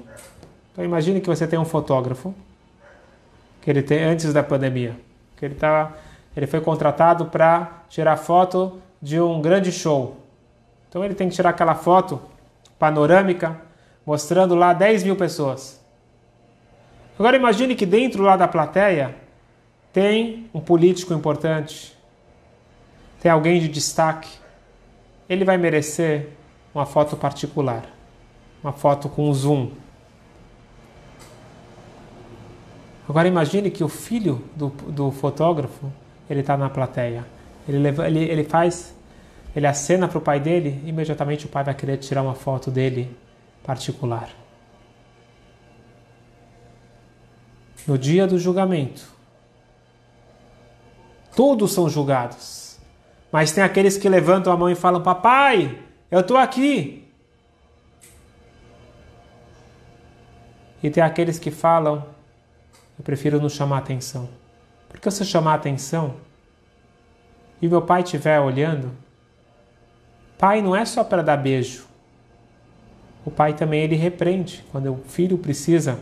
Então 0.72 0.84
imagine 0.84 1.20
que 1.20 1.28
você 1.28 1.46
tem 1.46 1.58
um 1.58 1.64
fotógrafo 1.64 2.34
que 3.62 3.70
ele 3.70 3.82
tem 3.82 4.04
antes 4.04 4.32
da 4.32 4.44
pandemia, 4.44 4.96
que 5.36 5.44
ele 5.44 5.56
tá, 5.56 5.92
ele 6.36 6.46
foi 6.46 6.60
contratado 6.60 7.26
para 7.26 7.82
tirar 7.88 8.16
foto 8.16 8.80
de 9.00 9.20
um 9.20 9.40
grande 9.40 9.70
show. 9.70 10.16
Então 10.88 11.04
ele 11.04 11.14
tem 11.14 11.28
que 11.28 11.34
tirar 11.34 11.50
aquela 11.50 11.74
foto 11.74 12.20
panorâmica 12.78 13.60
mostrando 14.04 14.54
lá 14.54 14.72
10 14.72 15.04
mil 15.04 15.16
pessoas. 15.16 15.80
Agora 17.18 17.36
imagine 17.36 17.74
que 17.74 17.86
dentro 17.86 18.22
lá 18.22 18.36
da 18.36 18.46
plateia 18.46 19.16
tem 19.92 20.48
um 20.52 20.60
político 20.60 21.14
importante, 21.14 21.96
tem 23.20 23.30
alguém 23.30 23.60
de 23.60 23.68
destaque. 23.68 24.28
Ele 25.28 25.44
vai 25.44 25.56
merecer 25.56 26.28
uma 26.74 26.84
foto 26.84 27.16
particular, 27.16 27.84
uma 28.62 28.72
foto 28.72 29.08
com 29.08 29.32
zoom. 29.32 29.70
Agora 33.08 33.26
imagine 33.26 33.70
que 33.70 33.82
o 33.82 33.88
filho 33.88 34.44
do, 34.54 34.68
do 34.68 35.10
fotógrafo 35.10 35.90
ele 36.28 36.40
está 36.40 36.56
na 36.56 36.68
plateia. 36.68 37.24
Ele, 37.68 37.78
leva, 37.78 38.06
ele, 38.06 38.20
ele 38.24 38.44
faz, 38.44 38.94
ele 39.54 39.66
acena 39.66 40.06
para 40.06 40.18
o 40.18 40.20
pai 40.20 40.38
dele, 40.38 40.82
imediatamente 40.86 41.46
o 41.46 41.48
pai 41.48 41.64
vai 41.64 41.74
querer 41.74 41.96
tirar 41.98 42.22
uma 42.22 42.34
foto 42.34 42.70
dele 42.70 43.14
particular. 43.64 44.30
No 47.86 47.96
dia 47.96 48.26
do 48.26 48.38
julgamento, 48.38 49.04
todos 51.34 51.72
são 51.72 51.88
julgados, 51.88 52.78
mas 53.30 53.52
tem 53.52 53.62
aqueles 53.62 53.96
que 53.96 54.08
levantam 54.08 54.52
a 54.52 54.56
mão 54.56 54.70
e 54.70 54.74
falam: 54.74 55.02
Papai, 55.02 55.78
eu 56.10 56.20
estou 56.20 56.36
aqui. 56.36 57.04
E 60.82 60.90
tem 60.90 61.02
aqueles 61.02 61.38
que 61.38 61.50
falam: 61.50 62.04
Eu 62.98 63.04
prefiro 63.04 63.40
não 63.40 63.48
chamar 63.48 63.78
atenção. 63.78 64.28
Porque 64.88 65.10
se 65.10 65.22
eu 65.22 65.26
chamar 65.26 65.54
atenção 65.54 66.16
e 67.60 67.68
meu 67.68 67.82
pai 67.82 68.02
estiver 68.02 68.40
olhando, 68.40 68.92
pai 70.38 70.60
não 70.60 70.74
é 70.74 70.84
só 70.84 71.02
para 71.02 71.22
dar 71.22 71.36
beijo. 71.36 71.86
O 73.24 73.30
pai 73.30 73.54
também 73.54 73.82
ele 73.82 73.96
repreende 73.96 74.64
quando 74.70 74.92
o 74.92 74.96
filho 75.08 75.36
precisa 75.36 75.98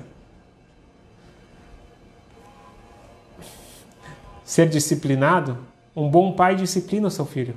ser 4.44 4.68
disciplinado. 4.68 5.58
Um 5.96 6.08
bom 6.08 6.32
pai 6.32 6.54
disciplina 6.54 7.08
o 7.08 7.10
seu 7.10 7.24
filho. 7.24 7.56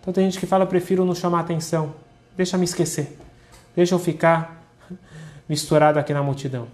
Então 0.00 0.12
tem 0.12 0.24
gente 0.24 0.38
que 0.38 0.46
fala: 0.46 0.64
prefiro 0.64 1.04
não 1.04 1.14
chamar 1.14 1.40
atenção, 1.40 1.94
deixa 2.36 2.56
me 2.56 2.64
esquecer, 2.64 3.18
deixa 3.74 3.94
eu 3.94 3.98
ficar 3.98 4.62
misturado 5.48 5.98
aqui 5.98 6.14
na 6.14 6.22
multidão. 6.22 6.68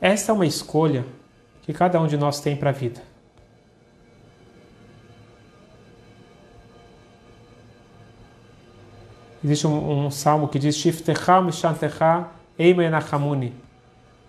Essa 0.00 0.32
é 0.32 0.34
uma 0.34 0.46
escolha 0.46 1.04
que 1.62 1.72
cada 1.72 2.00
um 2.00 2.06
de 2.06 2.16
nós 2.16 2.40
tem 2.40 2.56
para 2.56 2.70
a 2.70 2.72
vida. 2.72 3.09
Existe 9.42 9.66
um, 9.66 10.06
um, 10.06 10.10
salmo 10.10 10.48
que 10.48 10.58
diz. 10.58 10.82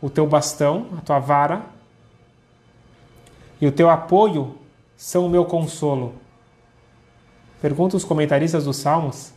O 0.01 0.09
teu 0.09 0.25
bastão, 0.25 0.87
a 0.97 1.01
tua 1.01 1.19
vara 1.19 1.61
e 3.59 3.67
o 3.67 3.71
teu 3.71 3.89
apoio 3.89 4.55
são 4.97 5.25
o 5.25 5.29
meu 5.29 5.45
consolo. 5.45 6.15
Pergunta 7.61 7.97
os 7.97 8.03
comentaristas 8.03 8.65
dos 8.65 8.77
salmos: 8.77 9.31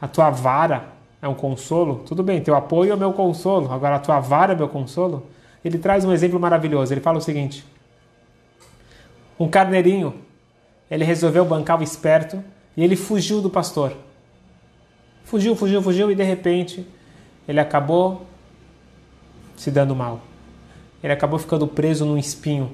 a 0.00 0.06
tua 0.06 0.30
vara 0.30 0.88
é 1.22 1.28
um 1.28 1.34
consolo? 1.34 2.02
Tudo 2.06 2.22
bem, 2.22 2.42
teu 2.42 2.54
apoio 2.54 2.92
é 2.92 2.96
meu 2.96 3.12
consolo. 3.12 3.72
Agora 3.72 3.96
a 3.96 3.98
tua 4.00 4.20
vara 4.20 4.52
é 4.52 4.56
meu 4.56 4.68
consolo? 4.68 5.26
ele 5.64 5.78
traz 5.78 6.04
um 6.04 6.12
exemplo 6.12 6.38
maravilhoso. 6.38 6.92
Ele 6.92 7.00
fala 7.00 7.18
o 7.18 7.20
seguinte: 7.20 7.64
um 9.38 9.48
carneirinho, 9.48 10.14
ele 10.90 11.04
resolveu 11.04 11.44
bancar 11.44 11.78
o 11.78 11.82
esperto 11.82 12.42
e 12.76 12.82
ele 12.82 12.96
fugiu 12.96 13.40
do 13.40 13.50
pastor. 13.50 13.92
Fugiu, 15.28 15.54
fugiu, 15.54 15.82
fugiu 15.82 16.10
e 16.10 16.14
de 16.14 16.22
repente 16.22 16.86
ele 17.46 17.60
acabou 17.60 18.26
se 19.56 19.70
dando 19.70 19.94
mal. 19.94 20.22
Ele 21.02 21.12
acabou 21.12 21.38
ficando 21.38 21.66
preso 21.66 22.06
num 22.06 22.16
espinho. 22.16 22.72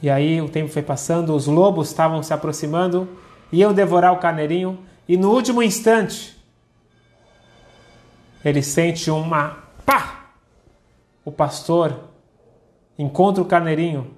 E 0.00 0.08
aí 0.08 0.40
o 0.40 0.48
tempo 0.48 0.70
foi 0.70 0.82
passando, 0.82 1.34
os 1.34 1.48
lobos 1.48 1.88
estavam 1.88 2.22
se 2.22 2.32
aproximando, 2.32 3.08
iam 3.50 3.74
devorar 3.74 4.12
o 4.12 4.18
carneirinho, 4.18 4.78
e 5.08 5.16
no 5.16 5.32
último 5.32 5.60
instante 5.60 6.36
ele 8.44 8.62
sente 8.62 9.10
uma 9.10 9.64
pá! 9.84 10.30
o 11.24 11.32
pastor 11.32 11.98
encontra 12.96 13.42
o 13.42 13.46
carneirinho 13.46 14.12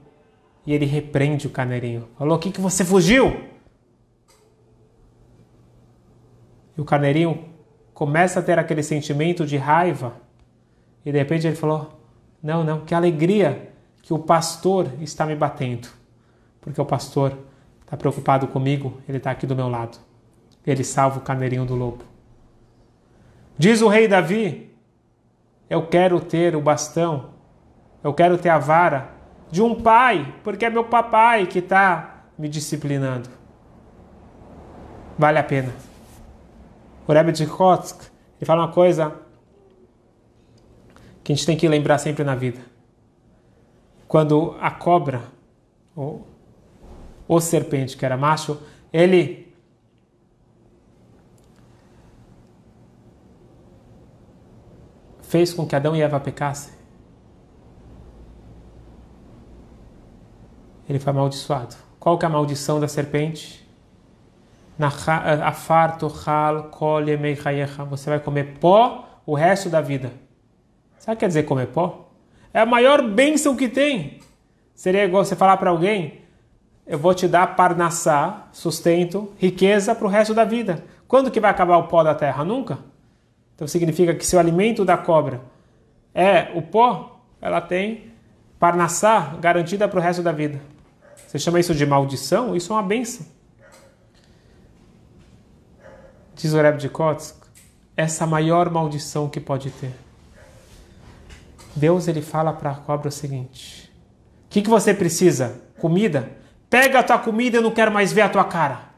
e 0.66 0.74
ele 0.74 0.84
repreende 0.84 1.46
o 1.46 1.50
carneirinho. 1.50 2.06
Falou: 2.18 2.36
O 2.36 2.38
que, 2.38 2.52
que 2.52 2.60
você 2.60 2.84
fugiu? 2.84 3.48
E 6.78 6.80
o 6.80 6.84
carneirinho 6.84 7.44
começa 7.92 8.38
a 8.38 8.42
ter 8.42 8.56
aquele 8.56 8.84
sentimento 8.84 9.44
de 9.44 9.56
raiva. 9.56 10.14
E 11.04 11.10
de 11.10 11.18
repente 11.18 11.48
ele 11.48 11.56
falou: 11.56 12.00
Não, 12.40 12.62
não, 12.62 12.80
que 12.82 12.94
alegria 12.94 13.72
que 14.00 14.14
o 14.14 14.18
pastor 14.18 14.88
está 15.00 15.26
me 15.26 15.34
batendo. 15.34 15.88
Porque 16.60 16.80
o 16.80 16.86
pastor 16.86 17.36
está 17.82 17.96
preocupado 17.96 18.46
comigo, 18.46 19.00
ele 19.08 19.18
está 19.18 19.32
aqui 19.32 19.44
do 19.46 19.56
meu 19.56 19.68
lado. 19.68 19.98
Ele 20.64 20.84
salva 20.84 21.18
o 21.18 21.22
carneirinho 21.22 21.64
do 21.64 21.74
lobo. 21.74 22.04
Diz 23.58 23.82
o 23.82 23.88
rei 23.88 24.06
Davi 24.06 24.70
eu 25.68 25.86
quero 25.86 26.20
ter 26.20 26.56
o 26.56 26.60
bastão, 26.60 27.30
eu 28.02 28.14
quero 28.14 28.38
ter 28.38 28.48
a 28.48 28.58
vara 28.58 29.10
de 29.50 29.60
um 29.60 29.74
pai, 29.74 30.34
porque 30.44 30.64
é 30.64 30.70
meu 30.70 30.84
papai 30.84 31.46
que 31.46 31.58
está 31.58 32.22
me 32.38 32.48
disciplinando. 32.48 33.28
Vale 35.18 35.38
a 35.38 35.42
pena. 35.42 35.87
O 37.08 37.12
Rebbe 37.12 37.32
de 37.32 37.46
Kotsk, 37.46 38.02
ele 38.38 38.44
fala 38.44 38.66
uma 38.66 38.72
coisa 38.72 39.16
que 41.24 41.32
a 41.32 41.34
gente 41.34 41.46
tem 41.46 41.56
que 41.56 41.66
lembrar 41.66 41.96
sempre 41.96 42.22
na 42.22 42.34
vida. 42.34 42.60
Quando 44.06 44.54
a 44.60 44.70
cobra, 44.70 45.22
ou 45.96 46.26
o 47.26 47.40
serpente, 47.40 47.96
que 47.96 48.04
era 48.04 48.14
macho, 48.14 48.60
ele 48.92 49.50
fez 55.22 55.54
com 55.54 55.66
que 55.66 55.74
Adão 55.74 55.96
e 55.96 56.02
Eva 56.02 56.20
pecassem? 56.20 56.74
Ele 60.86 60.98
foi 60.98 61.10
amaldiçoado. 61.10 61.74
Qual 61.98 62.18
que 62.18 62.26
é 62.26 62.28
a 62.28 62.30
maldição 62.30 62.78
da 62.78 62.86
serpente? 62.86 63.57
Você 67.86 68.10
vai 68.10 68.20
comer 68.20 68.58
pó 68.60 69.08
o 69.26 69.34
resto 69.34 69.68
da 69.68 69.80
vida. 69.80 70.12
Sabe 70.98 71.14
o 71.14 71.16
que 71.16 71.20
quer 71.20 71.28
dizer 71.28 71.42
comer 71.42 71.66
pó? 71.66 72.10
É 72.54 72.60
a 72.60 72.66
maior 72.66 73.02
bênção 73.02 73.56
que 73.56 73.68
tem. 73.68 74.20
Seria 74.74 75.04
igual 75.04 75.24
você 75.24 75.34
falar 75.34 75.56
para 75.56 75.70
alguém: 75.70 76.20
Eu 76.86 76.98
vou 76.98 77.12
te 77.12 77.26
dar 77.26 77.56
parnassá, 77.56 78.48
sustento, 78.52 79.32
riqueza 79.36 79.94
para 79.94 80.06
o 80.06 80.10
resto 80.10 80.32
da 80.32 80.44
vida. 80.44 80.84
Quando 81.08 81.30
que 81.30 81.40
vai 81.40 81.50
acabar 81.50 81.76
o 81.78 81.88
pó 81.88 82.04
da 82.04 82.14
terra? 82.14 82.44
Nunca. 82.44 82.78
Então 83.54 83.66
significa 83.66 84.14
que 84.14 84.24
se 84.24 84.36
o 84.36 84.38
alimento 84.38 84.84
da 84.84 84.96
cobra 84.96 85.40
é 86.14 86.52
o 86.54 86.62
pó, 86.62 87.20
ela 87.40 87.60
tem 87.60 88.12
parnassá 88.58 89.34
garantida 89.40 89.88
para 89.88 89.98
o 89.98 90.02
resto 90.02 90.22
da 90.22 90.30
vida. 90.30 90.60
Você 91.26 91.38
chama 91.38 91.58
isso 91.58 91.74
de 91.74 91.84
maldição? 91.84 92.54
Isso 92.54 92.72
é 92.72 92.76
uma 92.76 92.82
benção. 92.82 93.26
Diz 96.38 96.52
o 96.54 96.62
Rebbe 96.62 96.78
de 96.78 96.88
Kotsk, 96.88 97.34
essa 97.96 98.24
maior 98.24 98.70
maldição 98.70 99.28
que 99.28 99.40
pode 99.40 99.72
ter. 99.72 99.92
Deus 101.74 102.06
ele 102.06 102.22
fala 102.22 102.52
para 102.52 102.70
a 102.70 102.74
cobra 102.76 103.08
o 103.08 103.12
seguinte: 103.12 103.92
O 104.46 104.48
que, 104.48 104.62
que 104.62 104.70
você 104.70 104.94
precisa? 104.94 105.60
Comida? 105.80 106.30
Pega 106.70 107.00
a 107.00 107.02
tua 107.02 107.18
comida, 107.18 107.56
eu 107.56 107.62
não 107.62 107.72
quero 107.72 107.90
mais 107.90 108.12
ver 108.12 108.20
a 108.20 108.28
tua 108.28 108.44
cara. 108.44 108.88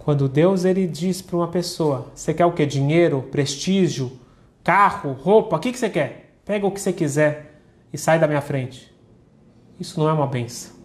Quando 0.00 0.28
Deus 0.28 0.64
ele 0.64 0.88
diz 0.88 1.22
para 1.22 1.36
uma 1.36 1.48
pessoa: 1.48 2.10
Você 2.16 2.34
quer 2.34 2.46
o 2.46 2.52
que? 2.52 2.66
Dinheiro, 2.66 3.22
prestígio, 3.30 4.18
carro, 4.64 5.12
roupa? 5.12 5.54
O 5.54 5.60
que, 5.60 5.70
que 5.70 5.78
você 5.78 5.88
quer? 5.88 6.40
Pega 6.44 6.66
o 6.66 6.72
que 6.72 6.80
você 6.80 6.92
quiser 6.92 7.60
e 7.92 7.96
sai 7.96 8.18
da 8.18 8.26
minha 8.26 8.40
frente. 8.40 8.92
Isso 9.78 10.00
não 10.00 10.08
é 10.08 10.12
uma 10.12 10.26
benção. 10.26 10.77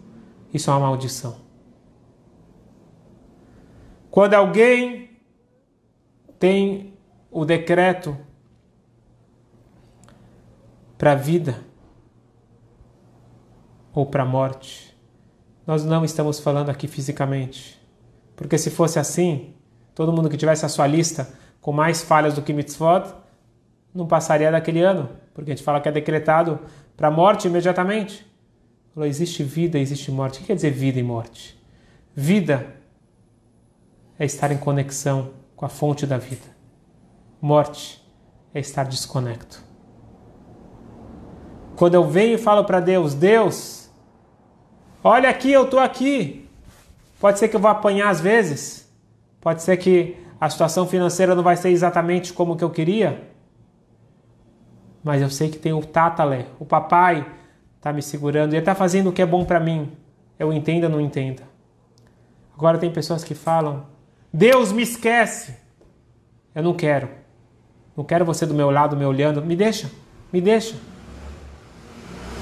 Isso 0.54 0.70
é 0.70 0.72
uma 0.72 0.86
maldição. 0.86 1.36
Quando 4.08 4.34
alguém 4.34 5.10
tem 6.38 6.96
o 7.28 7.44
decreto 7.44 8.16
para 10.96 11.12
a 11.12 11.16
vida 11.16 11.60
ou 13.92 14.06
para 14.06 14.22
a 14.22 14.26
morte, 14.26 14.96
nós 15.66 15.84
não 15.84 16.04
estamos 16.04 16.38
falando 16.38 16.70
aqui 16.70 16.86
fisicamente. 16.86 17.76
Porque 18.36 18.56
se 18.56 18.70
fosse 18.70 19.00
assim, 19.00 19.54
todo 19.92 20.12
mundo 20.12 20.28
que 20.28 20.36
tivesse 20.36 20.64
a 20.64 20.68
sua 20.68 20.86
lista 20.86 21.28
com 21.60 21.72
mais 21.72 22.00
falhas 22.00 22.34
do 22.34 22.42
que 22.42 22.52
mitzvot, 22.52 23.12
não 23.92 24.06
passaria 24.06 24.52
daquele 24.52 24.82
ano. 24.82 25.08
Porque 25.32 25.50
a 25.50 25.54
gente 25.56 25.64
fala 25.64 25.80
que 25.80 25.88
é 25.88 25.92
decretado 25.92 26.60
para 26.96 27.08
a 27.08 27.10
morte 27.10 27.48
imediatamente. 27.48 28.24
Falou, 28.94 29.08
existe 29.08 29.42
vida, 29.42 29.76
existe 29.76 30.10
morte. 30.12 30.36
O 30.36 30.40
que 30.40 30.46
quer 30.46 30.54
dizer 30.54 30.70
vida 30.70 31.00
e 31.00 31.02
morte? 31.02 31.60
Vida 32.14 32.76
é 34.16 34.24
estar 34.24 34.52
em 34.52 34.56
conexão 34.56 35.32
com 35.56 35.66
a 35.66 35.68
fonte 35.68 36.06
da 36.06 36.16
vida. 36.16 36.46
Morte 37.42 38.00
é 38.54 38.60
estar 38.60 38.84
desconecto. 38.84 39.60
Quando 41.74 41.94
eu 41.94 42.08
venho 42.08 42.34
e 42.34 42.38
falo 42.38 42.64
para 42.64 42.78
Deus, 42.78 43.14
Deus, 43.14 43.90
olha 45.02 45.28
aqui, 45.28 45.50
eu 45.50 45.64
estou 45.64 45.80
aqui. 45.80 46.48
Pode 47.18 47.40
ser 47.40 47.48
que 47.48 47.56
eu 47.56 47.60
vá 47.60 47.72
apanhar 47.72 48.10
às 48.10 48.20
vezes. 48.20 48.88
Pode 49.40 49.60
ser 49.62 49.76
que 49.76 50.16
a 50.40 50.48
situação 50.48 50.86
financeira 50.86 51.34
não 51.34 51.42
vai 51.42 51.56
ser 51.56 51.70
exatamente 51.70 52.32
como 52.32 52.56
que 52.56 52.62
eu 52.62 52.70
queria. 52.70 53.28
Mas 55.02 55.20
eu 55.20 55.28
sei 55.28 55.50
que 55.50 55.58
tem 55.58 55.72
o 55.72 55.84
Tatale, 55.84 56.46
o 56.60 56.64
papai 56.64 57.26
está 57.84 57.92
me 57.92 58.00
segurando 58.00 58.54
e 58.54 58.56
está 58.56 58.74
fazendo 58.74 59.10
o 59.10 59.12
que 59.12 59.20
é 59.20 59.26
bom 59.26 59.44
para 59.44 59.60
mim. 59.60 59.92
Eu 60.38 60.50
entendo 60.50 60.84
ou 60.84 60.90
não 60.90 61.00
entenda. 61.00 61.42
Agora 62.56 62.78
tem 62.78 62.90
pessoas 62.90 63.22
que 63.22 63.34
falam: 63.34 63.84
Deus 64.32 64.72
me 64.72 64.82
esquece. 64.82 65.54
Eu 66.54 66.62
não 66.62 66.72
quero. 66.72 67.10
Não 67.94 68.02
quero 68.02 68.24
você 68.24 68.46
do 68.46 68.54
meu 68.54 68.70
lado 68.70 68.96
me 68.96 69.04
olhando. 69.04 69.44
Me 69.44 69.54
deixa, 69.54 69.90
me 70.32 70.40
deixa. 70.40 70.74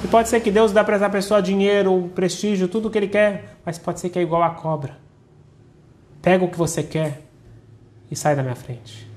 E 0.04 0.08
pode 0.08 0.28
ser 0.28 0.40
que 0.40 0.50
Deus 0.50 0.70
dá 0.72 0.84
para 0.84 0.96
essa 0.96 1.10
pessoa 1.10 1.42
dinheiro, 1.42 2.10
prestígio, 2.14 2.68
tudo 2.68 2.86
o 2.86 2.90
que 2.90 2.98
ele 2.98 3.08
quer, 3.08 3.56
mas 3.64 3.78
pode 3.78 4.00
ser 4.00 4.10
que 4.10 4.18
é 4.18 4.22
igual 4.22 4.42
a 4.42 4.50
cobra. 4.50 4.96
Pega 6.20 6.44
o 6.44 6.48
que 6.48 6.56
você 6.56 6.82
quer 6.82 7.20
e 8.10 8.16
sai 8.16 8.36
da 8.36 8.42
minha 8.42 8.56
frente. 8.56 9.10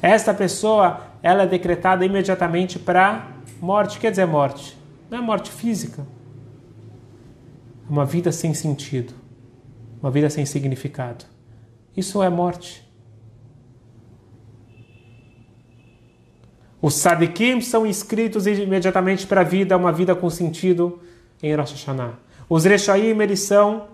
Esta 0.00 0.32
pessoa, 0.32 1.00
ela 1.22 1.42
é 1.42 1.46
decretada 1.46 2.04
imediatamente 2.04 2.78
para 2.78 3.28
morte. 3.60 3.98
Quer 3.98 4.10
dizer 4.10 4.26
morte? 4.26 4.79
Não 5.10 5.18
é 5.18 5.20
morte 5.20 5.50
física. 5.50 6.06
É 7.86 7.90
uma 7.90 8.06
vida 8.06 8.30
sem 8.30 8.54
sentido. 8.54 9.12
Uma 10.00 10.10
vida 10.10 10.30
sem 10.30 10.46
significado. 10.46 11.24
Isso 11.96 12.22
é 12.22 12.30
morte. 12.30 12.88
Os 16.80 16.94
sadikim 16.94 17.60
são 17.60 17.86
inscritos 17.86 18.46
imediatamente 18.46 19.26
para 19.26 19.42
a 19.42 19.44
vida, 19.44 19.76
uma 19.76 19.92
vida 19.92 20.14
com 20.14 20.30
sentido 20.30 21.00
em 21.42 21.54
Rosh 21.54 21.72
Hashanah. 21.72 22.14
Os 22.48 22.64
Rechaim, 22.64 23.20
eles 23.20 23.40
são 23.40 23.88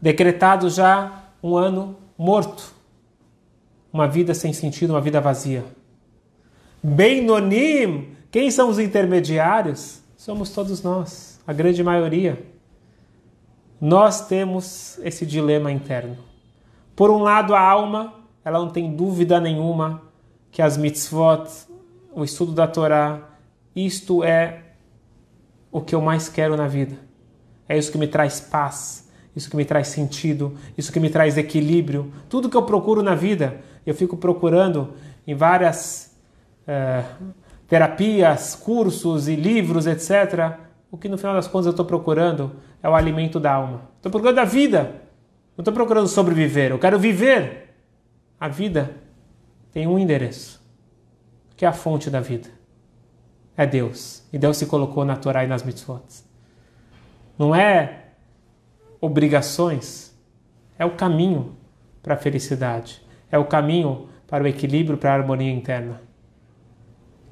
decretados 0.00 0.76
já 0.76 1.24
um 1.42 1.56
ano 1.56 1.96
morto. 2.16 2.72
Uma 3.92 4.08
vida 4.08 4.32
sem 4.32 4.52
sentido, 4.54 4.90
uma 4.90 5.00
vida 5.00 5.20
vazia. 5.20 5.64
Beinonim, 6.82 8.16
quem 8.32 8.50
são 8.50 8.70
os 8.70 8.78
intermediários? 8.78 10.00
Somos 10.16 10.50
todos 10.50 10.82
nós, 10.82 11.38
a 11.46 11.52
grande 11.52 11.84
maioria. 11.84 12.42
Nós 13.78 14.26
temos 14.26 14.98
esse 15.02 15.26
dilema 15.26 15.70
interno. 15.70 16.16
Por 16.96 17.10
um 17.10 17.18
lado, 17.18 17.54
a 17.54 17.60
alma, 17.60 18.14
ela 18.42 18.58
não 18.58 18.70
tem 18.70 18.96
dúvida 18.96 19.38
nenhuma 19.38 20.00
que 20.50 20.62
as 20.62 20.78
mitzvot, 20.78 21.46
o 22.14 22.24
estudo 22.24 22.52
da 22.52 22.66
Torá, 22.66 23.20
isto 23.76 24.24
é 24.24 24.62
o 25.70 25.82
que 25.82 25.94
eu 25.94 26.00
mais 26.00 26.30
quero 26.30 26.56
na 26.56 26.66
vida. 26.66 26.96
É 27.68 27.76
isso 27.76 27.92
que 27.92 27.98
me 27.98 28.06
traz 28.06 28.40
paz, 28.40 29.10
isso 29.36 29.50
que 29.50 29.56
me 29.56 29.64
traz 29.66 29.88
sentido, 29.88 30.56
isso 30.76 30.90
que 30.90 31.00
me 31.00 31.10
traz 31.10 31.36
equilíbrio. 31.36 32.10
Tudo 32.30 32.48
que 32.48 32.56
eu 32.56 32.62
procuro 32.62 33.02
na 33.02 33.14
vida, 33.14 33.60
eu 33.84 33.94
fico 33.94 34.16
procurando 34.16 34.94
em 35.26 35.34
várias 35.34 36.16
é, 36.66 37.04
terapias, 37.72 38.54
cursos 38.54 39.28
e 39.28 39.34
livros, 39.34 39.86
etc. 39.86 40.58
O 40.90 40.98
que 40.98 41.08
no 41.08 41.16
final 41.16 41.34
das 41.34 41.48
contas 41.48 41.64
eu 41.64 41.70
estou 41.70 41.86
procurando 41.86 42.52
é 42.82 42.86
o 42.86 42.94
alimento 42.94 43.40
da 43.40 43.50
alma. 43.50 43.88
Estou 43.96 44.12
procurando 44.12 44.40
a 44.40 44.44
vida. 44.44 44.82
Não 45.56 45.62
estou 45.62 45.72
procurando 45.72 46.06
sobreviver. 46.06 46.70
Eu 46.70 46.78
quero 46.78 46.98
viver. 46.98 47.74
A 48.38 48.46
vida 48.46 48.94
tem 49.72 49.86
um 49.86 49.98
endereço, 49.98 50.62
que 51.56 51.64
é 51.64 51.68
a 51.68 51.72
fonte 51.72 52.10
da 52.10 52.20
vida. 52.20 52.50
É 53.56 53.64
Deus. 53.64 54.22
E 54.30 54.36
Deus 54.36 54.58
se 54.58 54.66
colocou 54.66 55.02
na 55.02 55.16
Torá 55.16 55.42
e 55.42 55.46
nas 55.46 55.62
mitzvot. 55.62 56.04
Não 57.38 57.54
é 57.54 58.08
obrigações, 59.00 60.14
é 60.78 60.84
o 60.84 60.90
caminho 60.90 61.56
para 62.02 62.12
a 62.12 62.18
felicidade. 62.18 63.00
É 63.30 63.38
o 63.38 63.46
caminho 63.46 64.10
para 64.26 64.44
o 64.44 64.46
equilíbrio, 64.46 64.98
para 64.98 65.12
a 65.12 65.14
harmonia 65.14 65.50
interna. 65.50 66.11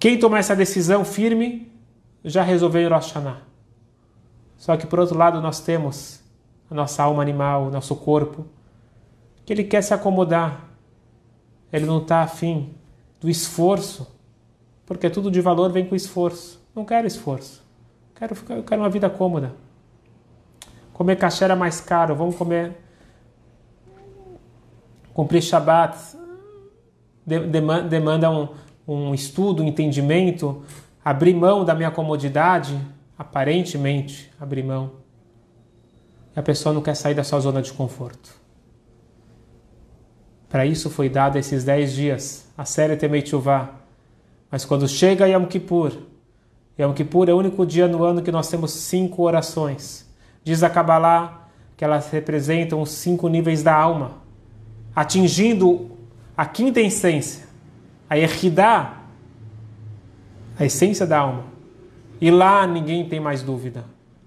Quem 0.00 0.18
tomar 0.18 0.38
essa 0.38 0.56
decisão 0.56 1.04
firme 1.04 1.70
já 2.24 2.42
resolveu 2.42 2.88
o 2.88 2.92
Hashanah. 2.92 3.42
Só 4.56 4.76
que 4.76 4.86
por 4.86 4.98
outro 4.98 5.16
lado 5.16 5.40
nós 5.40 5.60
temos 5.60 6.20
a 6.68 6.74
nossa 6.74 7.02
alma 7.02 7.22
animal, 7.22 7.66
o 7.66 7.70
nosso 7.70 7.94
corpo, 7.94 8.46
que 9.46 9.52
ele 9.52 9.62
quer 9.62 9.82
se 9.82 9.94
acomodar 9.94 10.70
ele 11.72 11.86
não 11.86 11.98
está 11.98 12.22
afim 12.22 12.74
do 13.20 13.28
esforço, 13.28 14.06
porque 14.84 15.08
tudo 15.08 15.30
de 15.30 15.40
valor 15.40 15.70
vem 15.70 15.86
com 15.86 15.94
esforço. 15.94 16.60
Não 16.74 16.84
quero 16.84 17.06
esforço. 17.06 17.62
Quero, 18.14 18.34
eu 18.50 18.64
quero 18.64 18.82
uma 18.82 18.90
vida 18.90 19.08
cômoda. 19.08 19.54
Comer 20.92 21.16
caché 21.16 21.46
é 21.46 21.54
mais 21.54 21.80
caro, 21.80 22.14
vamos 22.14 22.36
comer. 22.36 22.76
Cumprir 25.14 25.42
Shabbat 25.42 25.96
demanda 27.88 28.30
um, 28.30 28.48
um 28.94 29.14
estudo, 29.14 29.62
um 29.62 29.66
entendimento, 29.66 30.62
abrir 31.04 31.34
mão 31.34 31.64
da 31.64 31.74
minha 31.74 31.90
comodidade, 31.90 32.78
aparentemente 33.16 34.30
abrir 34.40 34.62
mão. 34.62 34.92
E 36.34 36.40
a 36.40 36.42
pessoa 36.42 36.74
não 36.74 36.82
quer 36.82 36.94
sair 36.94 37.14
da 37.14 37.24
sua 37.24 37.40
zona 37.40 37.62
de 37.62 37.72
conforto. 37.72 38.40
Para 40.48 40.66
isso 40.66 40.90
foi 40.90 41.08
dado 41.08 41.38
esses 41.38 41.62
dez 41.62 41.92
dias, 41.92 42.48
a 42.58 42.64
série 42.64 42.96
Temei. 42.96 43.22
Mas 44.50 44.64
quando 44.64 44.88
chega 44.88 45.28
Yom 45.28 45.46
Kippur, 45.46 45.92
Yom 46.78 46.92
Kippur 46.92 47.28
é 47.28 47.32
o 47.32 47.38
único 47.38 47.64
dia 47.64 47.86
no 47.86 48.02
ano 48.02 48.22
que 48.22 48.32
nós 48.32 48.48
temos 48.48 48.72
cinco 48.72 49.22
orações. 49.22 50.08
Diz 50.42 50.62
a 50.62 50.70
Kabbalah 50.70 51.48
que 51.76 51.84
elas 51.84 52.10
representam 52.10 52.82
os 52.82 52.90
cinco 52.90 53.28
níveis 53.28 53.62
da 53.62 53.74
alma, 53.74 54.18
atingindo 54.94 55.90
a 56.36 56.44
quinta 56.44 56.80
essência, 56.80 57.46
a 58.10 58.18
Erhidá, 58.18 58.96
a 60.58 60.64
essência 60.64 61.06
da 61.06 61.20
alma. 61.20 61.44
E 62.20 62.30
lá 62.30 62.66
ninguém 62.66 63.08
tem 63.08 63.20
mais 63.20 63.40
dúvida. 63.40 63.84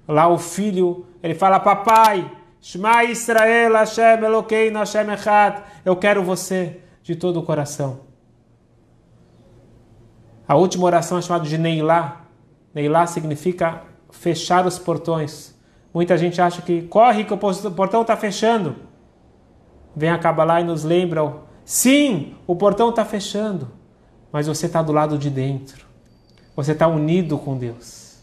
Lá 0.08 0.28
o 0.30 0.38
filho, 0.38 1.06
ele 1.22 1.36
fala, 1.36 1.60
papai, 1.60 2.32
Shema 2.62 3.04
Israel, 3.04 3.74
Hashem 3.74 4.24
Elokeinu, 4.24 4.80
Hashem 4.80 5.12
Echad. 5.12 5.62
Eu 5.84 5.98
quero 5.98 6.24
você 6.24 6.80
de 7.04 7.14
todo 7.14 7.42
o 7.42 7.44
coração. 7.44 8.00
A 10.48 10.56
última 10.56 10.86
oração 10.86 11.18
é 11.18 11.22
chamada 11.22 11.46
de 11.46 11.58
Neilá. 11.58 12.22
Neilá 12.74 13.06
significa 13.06 13.82
fechar 14.12 14.66
os 14.66 14.80
portões. 14.80 15.54
Muita 15.94 16.18
gente 16.18 16.42
acha 16.42 16.62
que 16.62 16.84
corre 16.84 17.26
que 17.26 17.34
o 17.34 17.38
portão 17.38 18.02
está 18.02 18.16
fechando. 18.16 18.78
Vem 19.94 20.10
a 20.10 20.18
Kabbalah 20.18 20.62
e 20.62 20.64
nos 20.64 20.86
lembra: 20.86 21.22
sim, 21.66 22.36
o 22.46 22.56
portão 22.56 22.90
está 22.90 23.06
fechando, 23.06 23.70
mas 24.32 24.48
você 24.48 24.66
está 24.66 24.82
do 24.82 24.92
lado 24.92 25.18
de 25.18 25.30
dentro. 25.30 25.86
Você 26.56 26.72
está 26.72 26.88
unido 26.88 27.38
com 27.38 27.58
Deus. 27.58 28.18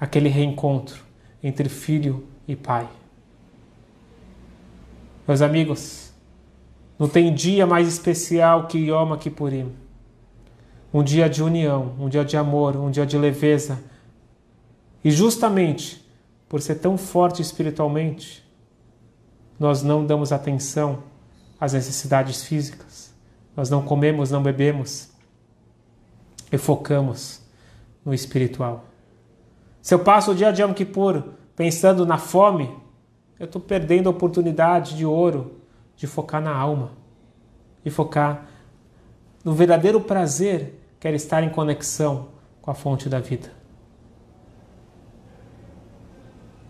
Aquele 0.00 0.28
reencontro 0.28 1.04
entre 1.42 1.68
filho 1.68 2.26
e 2.48 2.56
Pai. 2.56 2.88
Meus 5.26 5.42
amigos, 5.42 6.12
não 6.98 7.08
tem 7.08 7.34
dia 7.34 7.66
mais 7.66 7.88
especial 7.88 8.66
que 8.66 8.78
Yom 8.78 9.16
Kippurim. 9.16 9.72
Um 10.92 11.02
dia 11.02 11.28
de 11.28 11.42
união, 11.42 11.94
um 11.98 12.08
dia 12.08 12.24
de 12.24 12.36
amor, 12.36 12.76
um 12.76 12.90
dia 12.90 13.04
de 13.04 13.18
leveza. 13.18 13.82
E 15.04 15.10
justamente 15.10 16.06
por 16.48 16.62
ser 16.62 16.76
tão 16.76 16.96
forte 16.96 17.42
espiritualmente, 17.42 18.44
nós 19.58 19.82
não 19.82 20.06
damos 20.06 20.32
atenção 20.32 21.02
às 21.58 21.72
necessidades 21.72 22.44
físicas. 22.44 23.14
Nós 23.56 23.70
não 23.70 23.82
comemos, 23.82 24.30
não 24.30 24.42
bebemos 24.42 25.10
e 26.52 26.58
focamos 26.58 27.42
no 28.04 28.12
espiritual. 28.12 28.84
Se 29.80 29.94
eu 29.94 29.98
passo 29.98 30.32
o 30.32 30.34
dia 30.34 30.52
de 30.52 30.62
Yom 30.62 30.74
Kippur 30.74 31.22
pensando 31.54 32.04
na 32.04 32.18
fome, 32.18 32.76
eu 33.38 33.46
estou 33.46 33.60
perdendo 33.60 34.08
a 34.08 34.10
oportunidade 34.10 34.96
de 34.96 35.06
ouro 35.06 35.60
de 35.96 36.06
focar 36.06 36.42
na 36.42 36.54
alma, 36.54 36.92
de 37.84 37.90
focar 37.90 38.46
no 39.44 39.52
verdadeiro 39.54 40.00
prazer 40.00 40.82
que 40.98 41.08
é 41.08 41.14
estar 41.14 41.42
em 41.42 41.48
conexão 41.48 42.28
com 42.60 42.70
a 42.70 42.74
fonte 42.74 43.08
da 43.08 43.20
vida. 43.20 43.50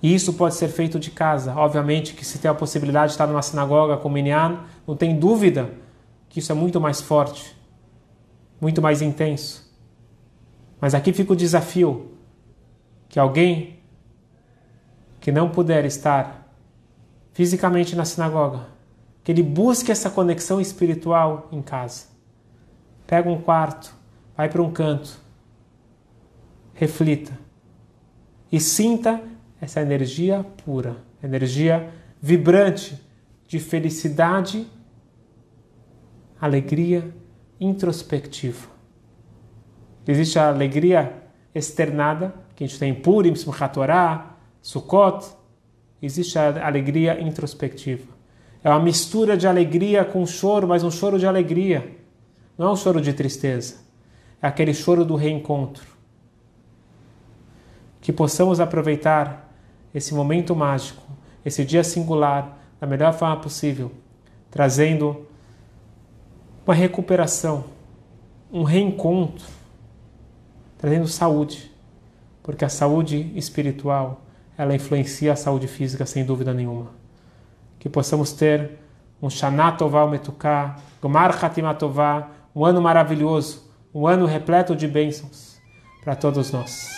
E 0.02 0.14
isso 0.14 0.34
pode 0.34 0.54
ser 0.54 0.68
feito 0.68 0.98
de 0.98 1.10
casa. 1.10 1.54
Obviamente 1.56 2.14
que 2.14 2.24
se 2.24 2.38
tem 2.38 2.50
a 2.50 2.54
possibilidade 2.54 3.08
de 3.08 3.12
estar 3.12 3.26
numa 3.26 3.42
sinagoga 3.42 3.96
com 3.96 4.08
Minyan, 4.08 4.60
não 4.86 4.96
tem 4.96 5.18
dúvida 5.18 5.70
que 6.28 6.38
isso 6.38 6.52
é 6.52 6.54
muito 6.54 6.80
mais 6.80 7.00
forte. 7.00 7.56
muito 8.60 8.80
mais 8.80 9.02
intenso. 9.02 9.70
Mas 10.80 10.94
aqui 10.94 11.12
fica 11.12 11.32
o 11.32 11.36
desafio 11.36 12.12
que 13.08 13.18
alguém 13.18 13.78
que 15.20 15.30
não 15.30 15.50
puder 15.50 15.84
estar 15.84 16.46
fisicamente 17.32 17.94
na 17.94 18.04
sinagoga, 18.04 18.66
que 19.22 19.30
ele 19.30 19.42
busque 19.42 19.92
essa 19.92 20.08
conexão 20.08 20.60
espiritual 20.60 21.48
em 21.52 21.60
casa. 21.60 22.06
Pega 23.06 23.28
um 23.28 23.40
quarto, 23.40 23.94
vai 24.36 24.48
para 24.48 24.62
um 24.62 24.72
canto, 24.72 25.20
reflita 26.72 27.38
e 28.50 28.60
sinta 28.60 29.22
essa 29.60 29.80
energia 29.82 30.44
pura, 30.64 30.96
energia 31.22 31.92
vibrante 32.20 33.00
de 33.46 33.58
felicidade, 33.58 34.66
alegria 36.46 37.14
introspectiva. 37.60 38.68
Existe 40.06 40.38
a 40.38 40.48
alegria 40.48 41.12
externada, 41.54 42.34
que 42.54 42.64
a 42.64 42.66
gente 42.66 42.78
tem 42.78 42.90
em 42.90 42.94
Purim, 42.94 43.34
Simchat 43.34 43.74
Torah, 43.74 44.36
Sukkot. 44.62 45.26
Existe 46.00 46.38
a 46.38 46.66
alegria 46.66 47.20
introspectiva. 47.20 48.14
É 48.62 48.68
uma 48.70 48.80
mistura 48.80 49.36
de 49.36 49.46
alegria 49.46 50.04
com 50.04 50.26
choro, 50.26 50.66
mas 50.66 50.82
um 50.82 50.90
choro 50.90 51.18
de 51.18 51.26
alegria. 51.26 51.96
Não 52.56 52.68
é 52.68 52.70
um 52.72 52.76
choro 52.76 53.00
de 53.00 53.12
tristeza. 53.12 53.76
É 54.40 54.46
aquele 54.46 54.74
choro 54.74 55.04
do 55.04 55.16
reencontro. 55.16 55.86
Que 58.00 58.12
possamos 58.12 58.60
aproveitar 58.60 59.52
esse 59.94 60.14
momento 60.14 60.54
mágico, 60.54 61.02
esse 61.44 61.64
dia 61.64 61.82
singular, 61.82 62.58
da 62.78 62.86
melhor 62.86 63.12
forma 63.14 63.36
possível, 63.38 63.90
trazendo 64.50 65.26
uma 66.66 66.74
recuperação, 66.74 67.64
um 68.52 68.64
reencontro, 68.64 69.46
trazendo 70.76 71.06
saúde, 71.06 71.70
porque 72.42 72.64
a 72.64 72.68
saúde 72.68 73.32
espiritual 73.36 74.22
ela 74.58 74.74
influencia 74.74 75.32
a 75.32 75.36
saúde 75.36 75.68
física 75.68 76.04
sem 76.04 76.24
dúvida 76.24 76.52
nenhuma. 76.52 76.90
Que 77.78 77.88
possamos 77.88 78.32
ter 78.32 78.78
um 79.22 79.30
Shana 79.30 79.72
Tová 79.72 80.06
Metuká, 80.06 80.76
Gomar 81.00 81.44
Hatimatová, 81.44 82.30
um 82.54 82.64
ano 82.64 82.80
maravilhoso, 82.80 83.70
um 83.94 84.06
ano 84.06 84.26
repleto 84.26 84.74
de 84.74 84.88
bênçãos 84.88 85.56
para 86.02 86.16
todos 86.16 86.50
nós. 86.50 86.88